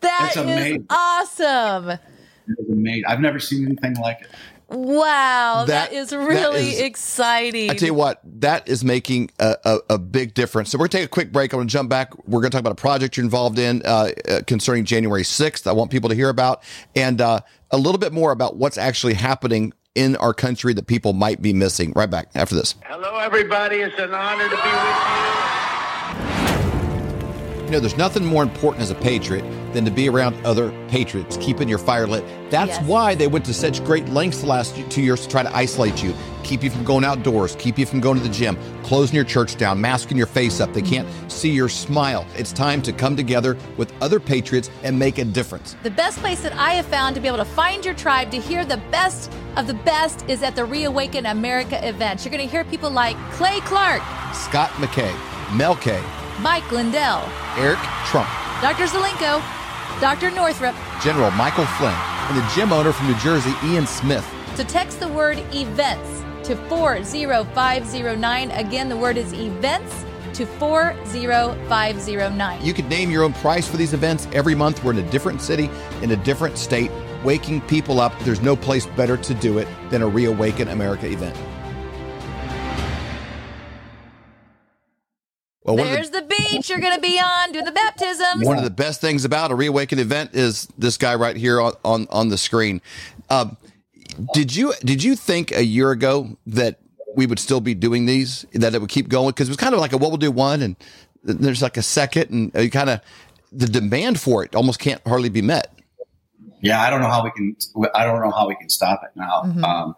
That 0.00 0.36
is 0.36 0.82
awesome. 0.90 1.90
It 1.90 2.58
is 2.58 2.68
amazing. 2.70 3.04
I've 3.06 3.20
never 3.20 3.38
seen 3.38 3.66
anything 3.66 3.94
like 3.94 4.22
it. 4.22 4.28
Wow, 4.68 5.64
that, 5.66 5.90
that 5.90 5.92
is 5.92 6.12
really 6.12 6.64
that 6.64 6.74
is, 6.74 6.80
exciting. 6.80 7.70
I 7.70 7.74
tell 7.74 7.88
you 7.88 7.94
what, 7.94 8.20
that 8.40 8.66
is 8.66 8.82
making 8.82 9.30
a, 9.38 9.56
a, 9.64 9.78
a, 9.90 9.98
big 9.98 10.32
difference. 10.32 10.70
So 10.70 10.78
we're 10.78 10.84
going 10.84 10.90
to 10.90 10.96
take 10.98 11.04
a 11.04 11.10
quick 11.10 11.30
break. 11.30 11.52
I'm 11.52 11.58
going 11.58 11.68
to 11.68 11.72
jump 11.72 11.90
back. 11.90 12.16
We're 12.26 12.40
going 12.40 12.50
to 12.50 12.56
talk 12.56 12.60
about 12.60 12.72
a 12.72 12.76
project 12.76 13.18
you're 13.18 13.24
involved 13.24 13.58
in 13.58 13.82
uh, 13.84 14.12
uh, 14.26 14.40
concerning 14.46 14.86
January 14.86 15.24
6th. 15.24 15.66
I 15.66 15.72
want 15.72 15.90
people 15.90 16.08
to 16.08 16.14
hear 16.14 16.30
about 16.30 16.62
and 16.96 17.20
uh, 17.20 17.40
a 17.70 17.76
little 17.76 17.98
bit 17.98 18.14
more 18.14 18.32
about 18.32 18.56
what's 18.56 18.78
actually 18.78 19.12
happening 19.12 19.74
in 19.94 20.16
our 20.16 20.34
country 20.34 20.72
that 20.74 20.86
people 20.86 21.12
might 21.12 21.42
be 21.42 21.52
missing. 21.52 21.92
Right 21.94 22.10
back 22.10 22.28
after 22.34 22.54
this. 22.54 22.74
Hello, 22.84 23.18
everybody. 23.18 23.76
It's 23.76 23.98
an 23.98 24.14
honor 24.14 24.44
to 24.44 24.50
be 24.50 24.56
with 24.56 25.56
you. 25.56 25.61
You 27.72 27.78
know, 27.78 27.80
there's 27.80 27.96
nothing 27.96 28.26
more 28.26 28.42
important 28.42 28.82
as 28.82 28.90
a 28.90 28.94
patriot 28.94 29.46
than 29.72 29.86
to 29.86 29.90
be 29.90 30.06
around 30.06 30.36
other 30.44 30.70
patriots, 30.88 31.38
keeping 31.38 31.70
your 31.70 31.78
fire 31.78 32.06
lit. 32.06 32.22
That's 32.50 32.72
yes. 32.72 32.86
why 32.86 33.14
they 33.14 33.28
went 33.28 33.46
to 33.46 33.54
such 33.54 33.82
great 33.82 34.06
lengths 34.10 34.42
the 34.42 34.46
last 34.46 34.76
two 34.90 35.00
years 35.00 35.22
to 35.22 35.28
try 35.30 35.42
to 35.42 35.56
isolate 35.56 36.02
you, 36.02 36.12
keep 36.42 36.62
you 36.62 36.68
from 36.68 36.84
going 36.84 37.02
outdoors, 37.02 37.56
keep 37.58 37.78
you 37.78 37.86
from 37.86 38.00
going 38.00 38.18
to 38.18 38.22
the 38.22 38.28
gym, 38.28 38.58
closing 38.82 39.16
your 39.16 39.24
church 39.24 39.56
down, 39.56 39.80
masking 39.80 40.18
your 40.18 40.26
face 40.26 40.60
up. 40.60 40.74
They 40.74 40.82
can't 40.82 41.08
see 41.32 41.48
your 41.48 41.70
smile. 41.70 42.26
It's 42.36 42.52
time 42.52 42.82
to 42.82 42.92
come 42.92 43.16
together 43.16 43.56
with 43.78 43.90
other 44.02 44.20
patriots 44.20 44.68
and 44.82 44.98
make 44.98 45.16
a 45.16 45.24
difference. 45.24 45.74
The 45.82 45.88
best 45.88 46.18
place 46.18 46.42
that 46.42 46.52
I 46.52 46.74
have 46.74 46.84
found 46.84 47.14
to 47.14 47.22
be 47.22 47.28
able 47.28 47.38
to 47.38 47.46
find 47.46 47.86
your 47.86 47.94
tribe, 47.94 48.30
to 48.32 48.38
hear 48.38 48.66
the 48.66 48.82
best 48.90 49.32
of 49.56 49.66
the 49.66 49.72
best, 49.72 50.28
is 50.28 50.42
at 50.42 50.56
the 50.56 50.66
Reawaken 50.66 51.24
America 51.24 51.88
events. 51.88 52.26
You're 52.26 52.32
going 52.32 52.46
to 52.46 52.52
hear 52.52 52.64
people 52.64 52.90
like 52.90 53.16
Clay 53.30 53.60
Clark, 53.60 54.02
Scott 54.34 54.68
McKay, 54.72 55.16
Mel 55.56 55.76
K, 55.76 56.02
Mike 56.40 56.70
Lindell, 56.72 57.28
Eric 57.56 57.78
Trump, 58.06 58.28
Dr. 58.60 58.86
Zelenko, 58.86 59.40
Dr. 60.00 60.30
Northrup, 60.30 60.74
General 61.02 61.30
Michael 61.32 61.66
Flynn, 61.66 61.92
and 61.92 62.38
the 62.38 62.52
gym 62.54 62.72
owner 62.72 62.92
from 62.92 63.08
New 63.08 63.16
Jersey, 63.18 63.52
Ian 63.64 63.86
Smith. 63.86 64.26
To 64.56 64.64
text 64.64 65.00
the 65.00 65.08
word 65.08 65.38
events 65.52 66.22
to 66.48 66.56
40509. 66.68 68.50
Again, 68.50 68.88
the 68.88 68.96
word 68.96 69.16
is 69.16 69.32
events 69.32 70.04
to 70.34 70.46
40509. 70.46 72.64
You 72.64 72.74
could 72.74 72.88
name 72.88 73.10
your 73.10 73.24
own 73.24 73.32
price 73.34 73.68
for 73.68 73.76
these 73.76 73.92
events 73.92 74.26
every 74.32 74.54
month. 74.54 74.82
We're 74.82 74.92
in 74.92 74.98
a 74.98 75.10
different 75.10 75.42
city, 75.42 75.70
in 76.00 76.10
a 76.12 76.16
different 76.16 76.56
state. 76.58 76.90
waking 77.24 77.60
people 77.62 78.00
up, 78.00 78.12
there's 78.20 78.40
no 78.40 78.56
place 78.56 78.86
better 78.86 79.16
to 79.16 79.34
do 79.34 79.58
it 79.58 79.68
than 79.90 80.02
a 80.02 80.08
Reawaken 80.08 80.68
America 80.68 81.06
event. 81.06 81.36
Well, 85.64 85.76
There's 85.76 86.01
the, 86.01 86.01
the, 86.01 86.01
beach 86.56 86.70
you're 86.70 86.80
going 86.80 86.94
to 86.94 87.00
be 87.00 87.18
on, 87.18 87.52
doing 87.52 87.64
the 87.64 87.72
baptisms. 87.72 88.44
One 88.44 88.58
of 88.58 88.64
the 88.64 88.70
best 88.70 89.00
things 89.00 89.24
about 89.24 89.50
a 89.50 89.54
Reawaken 89.54 89.98
event 89.98 90.34
is 90.34 90.68
this 90.78 90.96
guy 90.96 91.14
right 91.14 91.36
here 91.36 91.60
on, 91.60 91.72
on, 91.84 92.06
on 92.10 92.28
the 92.28 92.38
screen. 92.38 92.80
Um, 93.30 93.56
did 94.34 94.54
you 94.54 94.74
did 94.84 95.02
you 95.02 95.16
think 95.16 95.52
a 95.52 95.64
year 95.64 95.90
ago 95.90 96.36
that 96.46 96.78
we 97.16 97.26
would 97.26 97.38
still 97.38 97.60
be 97.60 97.74
doing 97.74 98.06
these, 98.06 98.46
that 98.52 98.74
it 98.74 98.80
would 98.80 98.90
keep 98.90 99.08
going? 99.08 99.30
Because 99.30 99.48
it 99.48 99.50
was 99.50 99.56
kind 99.56 99.74
of 99.74 99.80
like 99.80 99.92
a 99.92 99.96
what 99.96 100.10
we'll 100.10 100.18
do 100.18 100.30
one, 100.30 100.60
and 100.62 100.76
there's 101.22 101.62
like 101.62 101.76
a 101.76 101.82
second, 101.82 102.30
and 102.30 102.54
you 102.62 102.70
kind 102.70 102.90
of 102.90 103.00
the 103.50 103.66
demand 103.66 104.20
for 104.20 104.44
it 104.44 104.54
almost 104.54 104.78
can't 104.78 105.00
hardly 105.06 105.28
be 105.28 105.42
met. 105.42 105.72
Yeah, 106.60 106.80
I 106.80 106.90
don't 106.90 107.00
know 107.00 107.08
how 107.08 107.24
we 107.24 107.30
can. 107.30 107.56
I 107.94 108.04
don't 108.04 108.20
know 108.20 108.30
how 108.30 108.48
we 108.48 108.54
can 108.54 108.68
stop 108.68 109.02
it 109.02 109.10
now. 109.14 109.42
Mm-hmm. 109.44 109.64
Um, 109.64 109.96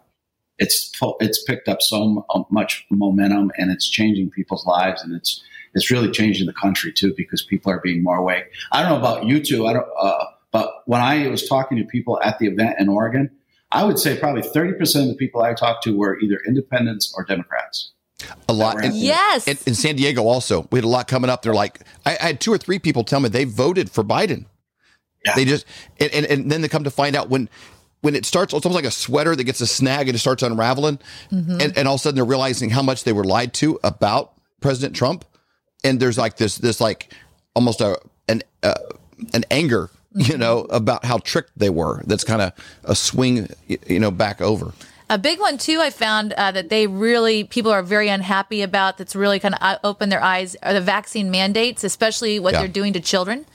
it's 0.57 0.91
it's 1.19 1.43
picked 1.43 1.67
up 1.67 1.81
so 1.81 2.25
much 2.49 2.85
momentum, 2.89 3.51
and 3.57 3.71
it's 3.71 3.89
changing 3.89 4.29
people's 4.31 4.65
lives, 4.65 5.03
and 5.03 5.13
it's 5.13 5.43
it's 5.75 5.91
really 5.91 6.09
changing 6.09 6.47
the 6.47 6.53
country 6.53 6.91
too 6.91 7.13
because 7.15 7.43
people 7.43 7.71
are 7.71 7.79
being 7.81 8.01
more 8.01 8.17
awake. 8.17 8.45
I 8.71 8.81
don't 8.81 8.89
know 8.89 8.97
about 8.97 9.25
you 9.25 9.43
two. 9.43 9.67
I 9.67 9.73
don't. 9.73 9.87
Uh, 9.99 10.25
but 10.51 10.83
when 10.85 11.01
I 11.01 11.27
was 11.27 11.47
talking 11.47 11.77
to 11.77 11.83
people 11.83 12.19
at 12.23 12.39
the 12.39 12.47
event 12.47 12.79
in 12.79 12.89
Oregon, 12.89 13.29
I 13.71 13.83
would 13.83 13.99
say 13.99 14.17
probably 14.17 14.41
thirty 14.41 14.73
percent 14.73 15.03
of 15.03 15.09
the 15.09 15.17
people 15.17 15.43
I 15.43 15.53
talked 15.53 15.83
to 15.83 15.95
were 15.95 16.19
either 16.19 16.39
independents 16.47 17.13
or 17.15 17.25
Democrats. 17.25 17.91
A 18.47 18.53
lot. 18.53 18.83
And, 18.83 18.95
yes. 18.95 19.47
In, 19.47 19.57
in, 19.67 19.75
San 19.75 19.97
Diego 19.97 20.23
also, 20.23 20.67
we 20.71 20.77
had 20.77 20.85
a 20.85 20.89
lot 20.89 21.07
coming 21.07 21.29
up. 21.29 21.41
They're 21.41 21.53
like, 21.53 21.81
I, 22.05 22.17
I 22.19 22.25
had 22.27 22.39
two 22.39 22.53
or 22.53 22.57
three 22.57 22.79
people 22.79 23.03
tell 23.03 23.19
me 23.19 23.27
they 23.27 23.43
voted 23.43 23.91
for 23.91 24.05
Biden. 24.05 24.45
Yeah. 25.25 25.35
They 25.35 25.43
just, 25.43 25.65
and, 25.99 26.11
and, 26.13 26.25
and, 26.25 26.51
then 26.51 26.61
they 26.61 26.69
come 26.69 26.85
to 26.85 26.91
find 26.91 27.15
out 27.15 27.29
when, 27.29 27.49
when 28.01 28.15
it 28.15 28.25
starts, 28.25 28.53
it's 28.53 28.65
almost 28.65 28.81
like 28.83 28.89
a 28.89 28.95
sweater 28.95 29.35
that 29.35 29.43
gets 29.43 29.59
a 29.59 29.67
snag 29.67 30.07
and 30.07 30.15
it 30.15 30.19
starts 30.19 30.43
unraveling. 30.43 30.99
Mm-hmm. 31.29 31.59
And, 31.59 31.77
and 31.77 31.87
all 31.87 31.95
of 31.95 31.99
a 31.99 32.03
sudden 32.03 32.15
they're 32.15 32.25
realizing 32.25 32.69
how 32.69 32.81
much 32.81 33.03
they 33.03 33.11
were 33.11 33.25
lied 33.25 33.53
to 33.55 33.79
about 33.83 34.33
President 34.61 34.95
Trump. 34.95 35.25
And 35.85 35.99
there's 35.99 36.17
like 36.17 36.35
this, 36.37 36.57
this 36.57 36.81
like 36.81 37.13
almost 37.53 37.79
a, 37.79 37.97
an, 38.27 38.41
uh, 38.63 38.73
an 39.33 39.45
anger, 39.51 39.89
you 40.13 40.25
mm-hmm. 40.25 40.39
know, 40.39 40.61
about 40.69 41.05
how 41.05 41.19
tricked 41.19 41.51
they 41.55 41.69
were. 41.69 42.01
That's 42.05 42.23
kind 42.23 42.41
of 42.41 42.51
a 42.83 42.95
swing, 42.95 43.47
you 43.67 43.99
know, 43.99 44.11
back 44.11 44.41
over. 44.41 44.73
A 45.07 45.19
big 45.19 45.39
one 45.39 45.59
too, 45.59 45.79
I 45.81 45.91
found 45.91 46.33
uh, 46.33 46.51
that 46.51 46.69
they 46.69 46.87
really 46.87 47.43
people 47.43 47.71
are 47.71 47.83
very 47.83 48.09
unhappy 48.09 48.63
about. 48.63 48.97
That's 48.97 49.15
really 49.15 49.39
kind 49.39 49.53
of 49.53 49.61
uh, 49.61 49.77
opened 49.83 50.11
their 50.11 50.23
eyes 50.23 50.55
are 50.63 50.73
the 50.73 50.81
vaccine 50.81 51.29
mandates, 51.29 51.83
especially 51.83 52.39
what 52.39 52.53
yeah. 52.53 52.61
they're 52.61 52.67
doing 52.67 52.93
to 52.93 52.99
children. 52.99 53.45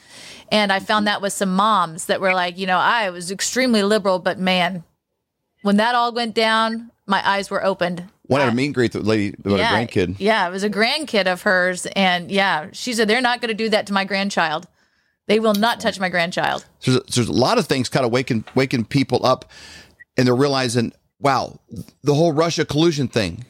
And 0.53 0.73
I 0.73 0.79
found 0.79 1.09
that 1.09 1.21
with 1.21 1.33
some 1.33 1.55
moms 1.55 2.07
that 2.07 2.21
were 2.21 2.35
like, 2.35 2.57
you 2.57 2.67
know, 2.67 2.79
I 2.79 3.11
was 3.11 3.33
extremely 3.33 3.83
liberal, 3.83 4.21
but 4.21 4.39
man, 4.39 4.85
when 5.63 5.77
that 5.77 5.97
all 5.97 6.13
went 6.13 6.35
down, 6.35 6.93
my 7.07 7.29
eyes 7.29 7.51
were 7.51 7.65
opened. 7.65 8.09
One 8.31 8.41
had 8.41 8.53
a 8.53 8.55
meet 8.55 8.67
and 8.67 8.75
greet 8.75 8.93
the 8.93 9.01
lady 9.01 9.35
about 9.45 9.59
yeah, 9.59 9.77
a 9.77 9.87
grandkid. 9.87 10.17
Yeah, 10.21 10.47
it 10.47 10.53
was 10.53 10.63
a 10.63 10.71
grandkid 10.71 11.27
of 11.27 11.43
hers, 11.43 11.87
and 11.97 12.31
yeah, 12.31 12.69
she 12.73 12.93
said 12.93 13.09
they're 13.09 13.21
not 13.21 13.41
going 13.41 13.49
to 13.49 13.55
do 13.55 13.69
that 13.71 13.89
to 13.89 13.93
my 13.93 14.05
grandchild. 14.05 14.69
They 15.27 15.41
will 15.41 15.55
not 15.55 15.81
touch 15.81 15.99
my 15.99 16.09
grandchild. 16.09 16.65
So 16.79 16.93
there's, 16.93 17.15
there's 17.15 17.29
a 17.29 17.33
lot 17.33 17.59
of 17.59 17.67
things 17.67 17.89
kind 17.89 18.07
of 18.07 18.13
waking 18.13 18.45
waking 18.55 18.85
people 18.85 19.27
up, 19.27 19.51
and 20.17 20.29
they're 20.29 20.37
realizing 20.37 20.93
wow, 21.19 21.59
the 22.03 22.15
whole 22.15 22.33
Russia 22.33 22.65
collusion 22.65 23.09
thing. 23.09 23.45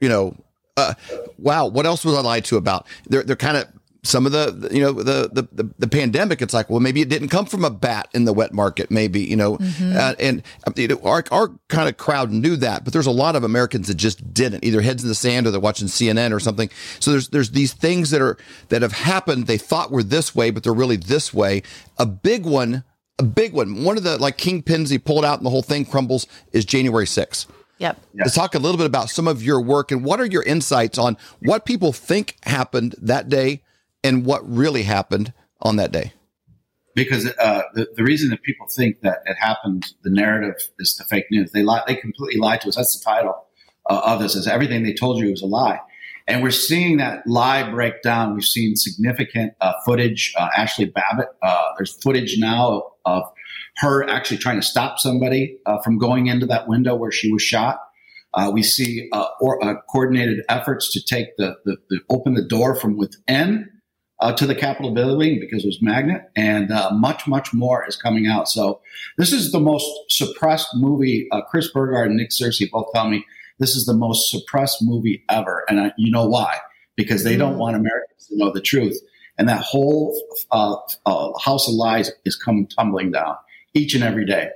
you 0.00 0.08
know, 0.08 0.36
uh, 0.76 0.94
wow, 1.36 1.66
what 1.66 1.86
else 1.86 2.04
was 2.04 2.14
I 2.14 2.20
lied 2.20 2.44
to 2.46 2.56
about? 2.56 2.86
They're 3.06 3.24
they're 3.24 3.34
kind 3.34 3.56
of 3.56 3.66
some 4.02 4.26
of 4.26 4.32
the 4.32 4.68
you 4.72 4.80
know 4.80 4.92
the, 4.92 5.30
the, 5.32 5.48
the 5.52 5.70
the 5.78 5.88
pandemic. 5.88 6.40
It's 6.40 6.54
like 6.54 6.70
well, 6.70 6.80
maybe 6.80 7.00
it 7.00 7.08
didn't 7.08 7.28
come 7.28 7.46
from 7.46 7.64
a 7.64 7.70
bat 7.70 8.08
in 8.14 8.24
the 8.24 8.32
wet 8.32 8.52
market. 8.52 8.90
Maybe 8.90 9.20
you 9.20 9.36
know, 9.36 9.56
mm-hmm. 9.58 9.96
uh, 9.96 10.14
and 10.18 10.42
you 10.76 10.88
know, 10.88 11.00
our 11.04 11.24
our 11.30 11.48
kind 11.68 11.88
of 11.88 11.96
crowd 11.96 12.30
knew 12.30 12.56
that, 12.56 12.84
but 12.84 12.92
there's 12.92 13.06
a 13.06 13.10
lot 13.12 13.36
of 13.36 13.44
Americans 13.44 13.88
that 13.88 13.94
just 13.94 14.32
didn't. 14.32 14.64
Either 14.64 14.80
heads 14.80 15.02
in 15.02 15.08
the 15.08 15.14
sand 15.14 15.46
or 15.46 15.50
they're 15.50 15.60
watching 15.60 15.88
CNN 15.88 16.32
or 16.32 16.40
something. 16.40 16.70
So 16.98 17.10
there's 17.10 17.28
there's 17.28 17.50
these 17.50 17.72
things 17.72 18.10
that 18.10 18.22
are 18.22 18.36
that 18.68 18.82
have 18.82 18.92
happened. 18.92 19.46
They 19.46 19.58
thought 19.58 19.90
were 19.90 20.02
this 20.02 20.34
way, 20.34 20.50
but 20.50 20.62
they're 20.62 20.72
really 20.72 20.96
this 20.96 21.34
way. 21.34 21.62
A 21.98 22.06
big 22.06 22.44
one 22.44 22.84
a 23.18 23.22
big 23.22 23.52
one. 23.52 23.84
One 23.84 23.98
of 23.98 24.02
the 24.02 24.16
like 24.16 24.38
kingpins 24.38 24.90
he 24.90 24.98
pulled 24.98 25.26
out 25.26 25.38
and 25.38 25.44
the 25.44 25.50
whole 25.50 25.62
thing 25.62 25.84
crumbles 25.84 26.26
is 26.52 26.64
January 26.64 27.04
6th. 27.04 27.46
Yep. 27.80 27.98
Let's 28.14 28.34
talk 28.34 28.54
a 28.54 28.58
little 28.58 28.76
bit 28.76 28.86
about 28.86 29.08
some 29.08 29.26
of 29.26 29.42
your 29.42 29.60
work 29.60 29.90
and 29.90 30.04
what 30.04 30.20
are 30.20 30.26
your 30.26 30.42
insights 30.42 30.98
on 30.98 31.16
what 31.40 31.64
people 31.64 31.92
think 31.92 32.36
happened 32.44 32.94
that 33.00 33.28
day 33.28 33.62
and 34.02 34.24
what 34.24 34.48
really 34.48 34.82
happened 34.82 35.32
on 35.60 35.76
that 35.76 35.92
day? 35.92 36.12
Because 36.94 37.26
uh, 37.26 37.62
the, 37.74 37.88
the 37.94 38.02
reason 38.02 38.30
that 38.30 38.42
people 38.42 38.66
think 38.66 39.00
that 39.02 39.18
it 39.26 39.36
happened, 39.38 39.92
the 40.02 40.10
narrative 40.10 40.56
is 40.78 40.96
the 40.96 41.04
fake 41.04 41.26
news. 41.30 41.52
They 41.52 41.62
lie, 41.62 41.82
they 41.86 41.94
completely 41.94 42.40
lied 42.40 42.60
to 42.62 42.68
us. 42.68 42.76
That's 42.76 42.98
the 42.98 43.04
title 43.04 43.46
uh, 43.88 44.02
of 44.04 44.20
this. 44.20 44.34
Is 44.34 44.46
everything 44.46 44.82
they 44.82 44.94
told 44.94 45.22
you 45.22 45.30
was 45.30 45.42
a 45.42 45.46
lie. 45.46 45.80
And 46.26 46.42
we're 46.42 46.50
seeing 46.50 46.98
that 46.98 47.26
lie 47.26 47.68
break 47.68 48.02
down. 48.02 48.34
We've 48.34 48.44
seen 48.44 48.76
significant 48.76 49.54
uh, 49.60 49.72
footage. 49.84 50.32
Uh, 50.36 50.48
Ashli 50.56 50.92
Babbitt, 50.92 51.28
uh, 51.42 51.72
there's 51.76 51.92
footage 52.02 52.36
now 52.38 52.92
of 53.04 53.24
her 53.78 54.08
actually 54.08 54.38
trying 54.38 54.60
to 54.60 54.66
stop 54.66 54.98
somebody 54.98 55.58
uh, 55.66 55.78
from 55.82 55.98
going 55.98 56.26
into 56.26 56.46
that 56.46 56.68
window 56.68 56.94
where 56.94 57.10
she 57.10 57.32
was 57.32 57.42
shot. 57.42 57.80
Uh, 58.34 58.50
we 58.52 58.62
see 58.62 59.08
uh, 59.12 59.26
or, 59.40 59.82
coordinated 59.90 60.44
efforts 60.48 60.92
to 60.92 61.02
take 61.02 61.36
the, 61.36 61.56
the, 61.64 61.76
the, 61.88 62.00
open 62.10 62.34
the 62.34 62.44
door 62.44 62.76
from 62.76 62.96
within 62.96 63.68
to 64.36 64.46
the 64.46 64.54
Capitol 64.54 64.92
building 64.92 65.40
because 65.40 65.64
it 65.64 65.66
was 65.66 65.80
magnet, 65.80 66.22
and 66.36 66.70
much 66.92 67.26
much 67.26 67.52
more 67.52 67.86
is 67.86 67.96
coming 67.96 68.26
out. 68.26 68.48
So 68.48 68.80
this 69.16 69.32
is 69.32 69.52
the 69.52 69.60
most 69.60 69.86
suppressed 70.08 70.68
movie. 70.74 71.28
Chris 71.48 71.70
Burgard 71.72 72.08
and 72.08 72.16
Nick 72.16 72.30
Searcy 72.30 72.70
both 72.70 72.86
tell 72.94 73.08
me 73.08 73.24
this 73.60 73.76
is 73.76 73.84
the 73.84 73.94
most 73.94 74.30
suppressed 74.30 74.78
movie 74.82 75.22
ever. 75.28 75.64
And 75.68 75.78
I, 75.78 75.92
you 75.96 76.10
know 76.10 76.26
why? 76.26 76.58
Because 76.96 77.22
they 77.22 77.36
don't 77.36 77.54
mm. 77.54 77.58
want 77.58 77.76
Americans 77.76 78.26
to 78.28 78.36
know 78.36 78.50
the 78.50 78.60
truth. 78.60 78.98
And 79.38 79.48
that 79.48 79.62
whole 79.62 80.20
uh, 80.50 80.76
uh, 81.06 81.38
house 81.38 81.68
of 81.68 81.74
lies 81.74 82.10
is 82.24 82.36
coming 82.36 82.66
tumbling 82.66 83.12
down 83.12 83.36
each 83.74 83.94
and 83.94 84.02
every 84.02 84.26
day. 84.26 84.48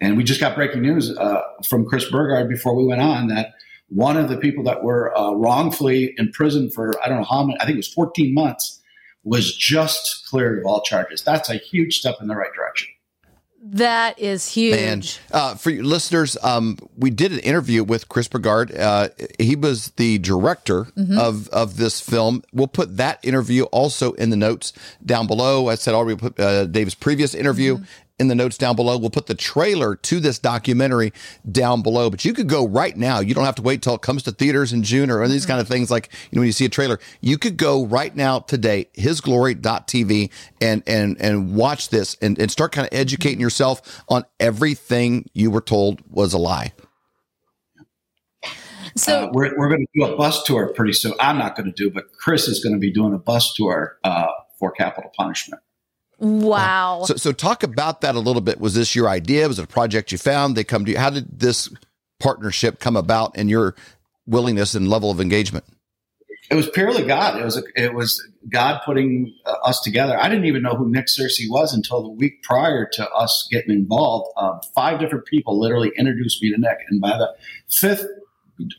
And 0.00 0.16
we 0.16 0.24
just 0.24 0.40
got 0.40 0.54
breaking 0.54 0.82
news 0.82 1.16
uh, 1.16 1.40
from 1.68 1.86
Chris 1.86 2.08
Burgard 2.10 2.48
before 2.48 2.76
we 2.76 2.84
went 2.84 3.00
on 3.00 3.28
that 3.28 3.54
one 3.88 4.16
of 4.16 4.28
the 4.28 4.36
people 4.36 4.64
that 4.64 4.82
were 4.82 5.16
uh, 5.16 5.32
wrongfully 5.32 6.14
imprisoned 6.16 6.72
for, 6.72 6.92
I 7.02 7.08
don't 7.08 7.18
know 7.18 7.26
how 7.28 7.44
many, 7.44 7.58
I 7.60 7.64
think 7.64 7.74
it 7.74 7.78
was 7.78 7.92
14 7.92 8.34
months, 8.34 8.80
was 9.24 9.54
just 9.54 10.26
cleared 10.28 10.58
of 10.58 10.66
all 10.66 10.82
charges. 10.82 11.22
That's 11.22 11.48
a 11.48 11.54
huge 11.54 11.98
step 11.98 12.16
in 12.20 12.28
the 12.28 12.36
right 12.36 12.52
direction. 12.52 12.88
That 13.64 14.18
is 14.18 14.48
huge. 14.48 14.74
Man, 14.74 15.02
uh, 15.30 15.54
for 15.54 15.70
your 15.70 15.84
listeners, 15.84 16.36
um, 16.42 16.78
we 16.96 17.10
did 17.10 17.30
an 17.30 17.38
interview 17.38 17.84
with 17.84 18.08
Chris 18.08 18.26
Burgard. 18.26 18.76
Uh, 18.76 19.10
he 19.38 19.54
was 19.54 19.92
the 19.92 20.18
director 20.18 20.86
mm-hmm. 20.96 21.16
of, 21.16 21.48
of 21.50 21.76
this 21.76 22.00
film. 22.00 22.42
We'll 22.52 22.66
put 22.66 22.96
that 22.96 23.20
interview 23.22 23.62
also 23.64 24.14
in 24.14 24.30
the 24.30 24.36
notes 24.36 24.72
down 25.06 25.28
below. 25.28 25.68
I 25.68 25.76
said 25.76 25.94
already 25.94 26.18
put 26.18 26.40
uh, 26.40 26.64
Dave's 26.64 26.96
previous 26.96 27.34
interview 27.34 27.76
mm-hmm 27.76 27.84
in 28.18 28.28
the 28.28 28.34
notes 28.34 28.58
down 28.58 28.76
below. 28.76 28.96
We'll 28.96 29.10
put 29.10 29.26
the 29.26 29.34
trailer 29.34 29.96
to 29.96 30.20
this 30.20 30.38
documentary 30.38 31.12
down 31.50 31.82
below. 31.82 32.10
But 32.10 32.24
you 32.24 32.32
could 32.32 32.48
go 32.48 32.66
right 32.66 32.96
now. 32.96 33.20
You 33.20 33.34
don't 33.34 33.44
have 33.44 33.54
to 33.56 33.62
wait 33.62 33.82
till 33.82 33.94
it 33.94 34.02
comes 34.02 34.22
to 34.24 34.32
theaters 34.32 34.72
in 34.72 34.82
June 34.82 35.10
or 35.10 35.26
these 35.28 35.46
kind 35.46 35.60
of 35.60 35.68
things 35.68 35.90
like, 35.90 36.10
you 36.30 36.36
know, 36.36 36.40
when 36.40 36.46
you 36.46 36.52
see 36.52 36.64
a 36.64 36.68
trailer, 36.68 36.98
you 37.20 37.38
could 37.38 37.56
go 37.56 37.84
right 37.86 38.14
now 38.14 38.40
today, 38.40 38.88
hisglory.tv 38.94 40.30
and 40.60 40.82
and 40.86 41.20
and 41.20 41.54
watch 41.54 41.88
this 41.88 42.16
and, 42.20 42.38
and 42.38 42.50
start 42.50 42.72
kind 42.72 42.86
of 42.86 42.96
educating 42.96 43.40
yourself 43.40 44.02
on 44.08 44.24
everything 44.40 45.28
you 45.32 45.50
were 45.50 45.60
told 45.60 46.02
was 46.10 46.32
a 46.32 46.38
lie. 46.38 46.72
So 48.96 49.24
uh, 49.24 49.30
we're, 49.32 49.56
we're 49.56 49.68
going 49.68 49.86
to 49.86 50.00
do 50.00 50.04
a 50.04 50.16
bus 50.16 50.42
tour 50.42 50.68
pretty 50.74 50.92
soon. 50.92 51.14
I'm 51.18 51.38
not 51.38 51.56
going 51.56 51.66
to 51.66 51.72
do, 51.72 51.90
but 51.90 52.12
Chris 52.12 52.46
is 52.48 52.62
going 52.62 52.74
to 52.74 52.78
be 52.78 52.92
doing 52.92 53.14
a 53.14 53.18
bus 53.18 53.54
tour 53.54 53.98
uh, 54.04 54.26
for 54.58 54.70
Capitol 54.70 55.10
Punishment. 55.16 55.62
Wow. 56.22 57.02
So, 57.04 57.16
so 57.16 57.32
talk 57.32 57.64
about 57.64 58.00
that 58.02 58.14
a 58.14 58.20
little 58.20 58.40
bit. 58.40 58.60
Was 58.60 58.74
this 58.74 58.94
your 58.94 59.08
idea? 59.08 59.48
Was 59.48 59.58
it 59.58 59.64
a 59.64 59.68
project 59.68 60.12
you 60.12 60.18
found? 60.18 60.56
They 60.56 60.62
come 60.62 60.84
to 60.84 60.92
you. 60.92 60.98
How 60.98 61.10
did 61.10 61.40
this 61.40 61.68
partnership 62.20 62.78
come 62.78 62.96
about 62.96 63.32
and 63.34 63.50
your 63.50 63.74
willingness 64.24 64.76
and 64.76 64.88
level 64.88 65.10
of 65.10 65.20
engagement? 65.20 65.64
It 66.48 66.54
was 66.54 66.70
purely 66.70 67.04
God. 67.04 67.40
It 67.40 67.44
was 67.44 67.56
a, 67.56 67.62
it 67.74 67.94
was 67.94 68.22
God 68.48 68.82
putting 68.84 69.34
uh, 69.44 69.54
us 69.64 69.80
together. 69.80 70.16
I 70.16 70.28
didn't 70.28 70.44
even 70.44 70.62
know 70.62 70.74
who 70.74 70.88
Nick 70.88 71.06
Searcy 71.06 71.50
was 71.50 71.74
until 71.74 72.02
the 72.02 72.10
week 72.10 72.44
prior 72.44 72.88
to 72.92 73.10
us 73.10 73.48
getting 73.50 73.74
involved. 73.74 74.30
Uh, 74.36 74.60
five 74.76 75.00
different 75.00 75.26
people 75.26 75.58
literally 75.58 75.90
introduced 75.98 76.40
me 76.40 76.52
to 76.52 76.58
Nick, 76.58 76.78
and 76.88 77.00
by 77.00 77.16
the 77.16 77.34
fifth 77.68 78.06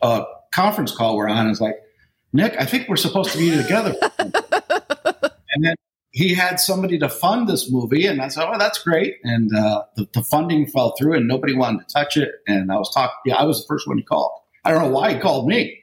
uh, 0.02 0.24
conference 0.54 0.96
call 0.96 1.18
we're 1.18 1.28
on, 1.28 1.50
is 1.50 1.60
like, 1.60 1.76
Nick, 2.32 2.56
I 2.58 2.66
think 2.66 2.88
we're 2.88 2.96
supposed 2.96 3.32
to 3.32 3.38
be 3.38 3.52
together. 3.52 3.96
and 4.20 5.64
then 5.66 5.76
he 6.14 6.34
had 6.34 6.60
somebody 6.60 6.98
to 7.00 7.10
fund 7.10 7.50
this 7.50 7.70
movie, 7.70 8.06
and 8.06 8.22
I 8.22 8.30
said, 8.30 8.48
"Oh, 8.48 8.58
that's 8.58 8.82
great." 8.82 9.16
And 9.24 9.54
uh, 9.56 9.84
the, 9.96 10.08
the, 10.14 10.24
funding 10.24 10.68
fell 10.68 10.96
through, 10.98 11.18
and 11.18 11.28
nobody 11.28 11.54
wanted 11.54 11.88
to 11.88 11.94
touch 11.94 12.18
it. 12.18 12.30
And 12.48 12.72
I 12.72 12.78
was 12.78 12.92
talking. 12.94 13.16
Yeah, 13.26 13.36
I 13.36 13.44
was 13.44 13.62
the 13.62 13.68
first 13.68 13.88
one 13.88 13.98
he 13.98 14.04
called. 14.04 14.32
I 14.64 14.72
don't 14.72 14.84
know 14.84 14.90
why 14.90 15.14
he 15.14 15.20
called 15.20 15.48
me. 15.48 15.80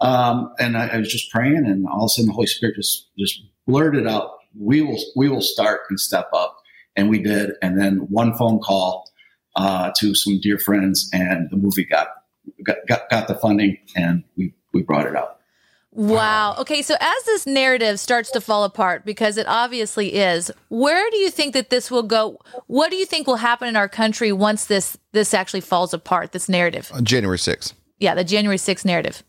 Um, 0.00 0.52
and 0.58 0.76
I, 0.76 0.88
I, 0.88 0.96
was 0.98 1.10
just 1.10 1.30
praying, 1.30 1.64
and 1.66 1.86
all 1.86 2.04
of 2.04 2.06
a 2.06 2.08
sudden 2.08 2.28
the 2.28 2.34
Holy 2.34 2.46
Spirit 2.46 2.76
just 2.76 3.08
just 3.18 3.42
blurted 3.66 4.06
out, 4.06 4.38
"We 4.58 4.82
will, 4.82 4.98
we 5.16 5.28
will 5.28 5.42
start 5.42 5.82
and 5.88 5.98
step 5.98 6.28
up." 6.34 6.60
and 6.96 7.08
we 7.08 7.22
did. 7.22 7.52
And 7.62 7.80
then 7.80 7.98
one 8.10 8.34
phone 8.34 8.60
call 8.60 9.10
uh, 9.56 9.90
to 9.98 10.14
some 10.14 10.40
dear 10.40 10.58
friends, 10.58 11.08
and 11.12 11.48
the 11.50 11.56
movie 11.56 11.84
got 11.84 12.08
got 12.64 12.76
got, 12.86 13.10
got 13.10 13.28
the 13.28 13.34
funding, 13.34 13.78
and 13.96 14.24
we 14.36 14.54
we 14.72 14.82
brought 14.82 15.06
it 15.06 15.16
out. 15.16 15.39
Wow. 15.92 16.54
Okay, 16.58 16.82
so 16.82 16.94
as 17.00 17.24
this 17.24 17.46
narrative 17.46 17.98
starts 17.98 18.30
to 18.30 18.40
fall 18.40 18.62
apart, 18.62 19.04
because 19.04 19.36
it 19.36 19.46
obviously 19.48 20.14
is, 20.14 20.50
where 20.68 21.10
do 21.10 21.16
you 21.16 21.30
think 21.30 21.52
that 21.54 21.70
this 21.70 21.90
will 21.90 22.04
go? 22.04 22.38
What 22.68 22.90
do 22.90 22.96
you 22.96 23.04
think 23.04 23.26
will 23.26 23.36
happen 23.36 23.66
in 23.68 23.74
our 23.74 23.88
country 23.88 24.30
once 24.32 24.66
this 24.66 24.96
this 25.12 25.34
actually 25.34 25.62
falls 25.62 25.92
apart? 25.92 26.30
This 26.32 26.48
narrative, 26.48 26.90
On 26.94 27.04
January 27.04 27.38
6th. 27.38 27.72
yeah, 27.98 28.14
the 28.14 28.22
January 28.24 28.56
6th 28.56 28.84
narrative. 28.84 29.24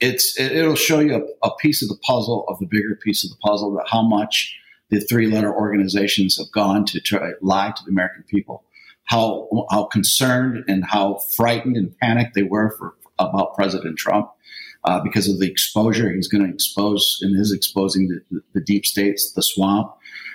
it's 0.00 0.38
it, 0.38 0.52
it'll 0.52 0.76
show 0.76 1.00
you 1.00 1.16
a, 1.16 1.46
a 1.48 1.56
piece 1.56 1.82
of 1.82 1.88
the 1.88 1.98
puzzle 2.02 2.44
of 2.48 2.58
the 2.60 2.66
bigger 2.66 2.94
piece 3.02 3.24
of 3.24 3.30
the 3.30 3.36
puzzle 3.38 3.72
that 3.74 3.86
how 3.88 4.02
much 4.02 4.56
the 4.90 5.00
three 5.00 5.26
letter 5.26 5.52
organizations 5.52 6.38
have 6.38 6.52
gone 6.52 6.84
to 6.84 7.00
try 7.00 7.32
lie 7.42 7.72
to 7.76 7.82
the 7.84 7.90
American 7.90 8.22
people, 8.30 8.62
how 9.06 9.48
how 9.70 9.84
concerned 9.86 10.64
and 10.68 10.84
how 10.84 11.18
frightened 11.36 11.76
and 11.76 11.96
panicked 11.98 12.34
they 12.36 12.44
were 12.44 12.70
for 12.78 12.94
about 13.18 13.54
President 13.56 13.98
Trump 13.98 14.30
uh, 14.86 15.00
because 15.00 15.28
of 15.28 15.38
the 15.38 15.50
exposure 15.50 16.12
he's 16.12 16.28
going 16.28 16.44
to 16.44 16.52
expose 16.52 17.18
and 17.20 17.38
is 17.38 17.52
exposing 17.52 18.08
the, 18.08 18.40
the, 18.54 18.60
deep 18.60 18.86
states, 18.86 19.32
the 19.32 19.42
swamp. 19.42 19.92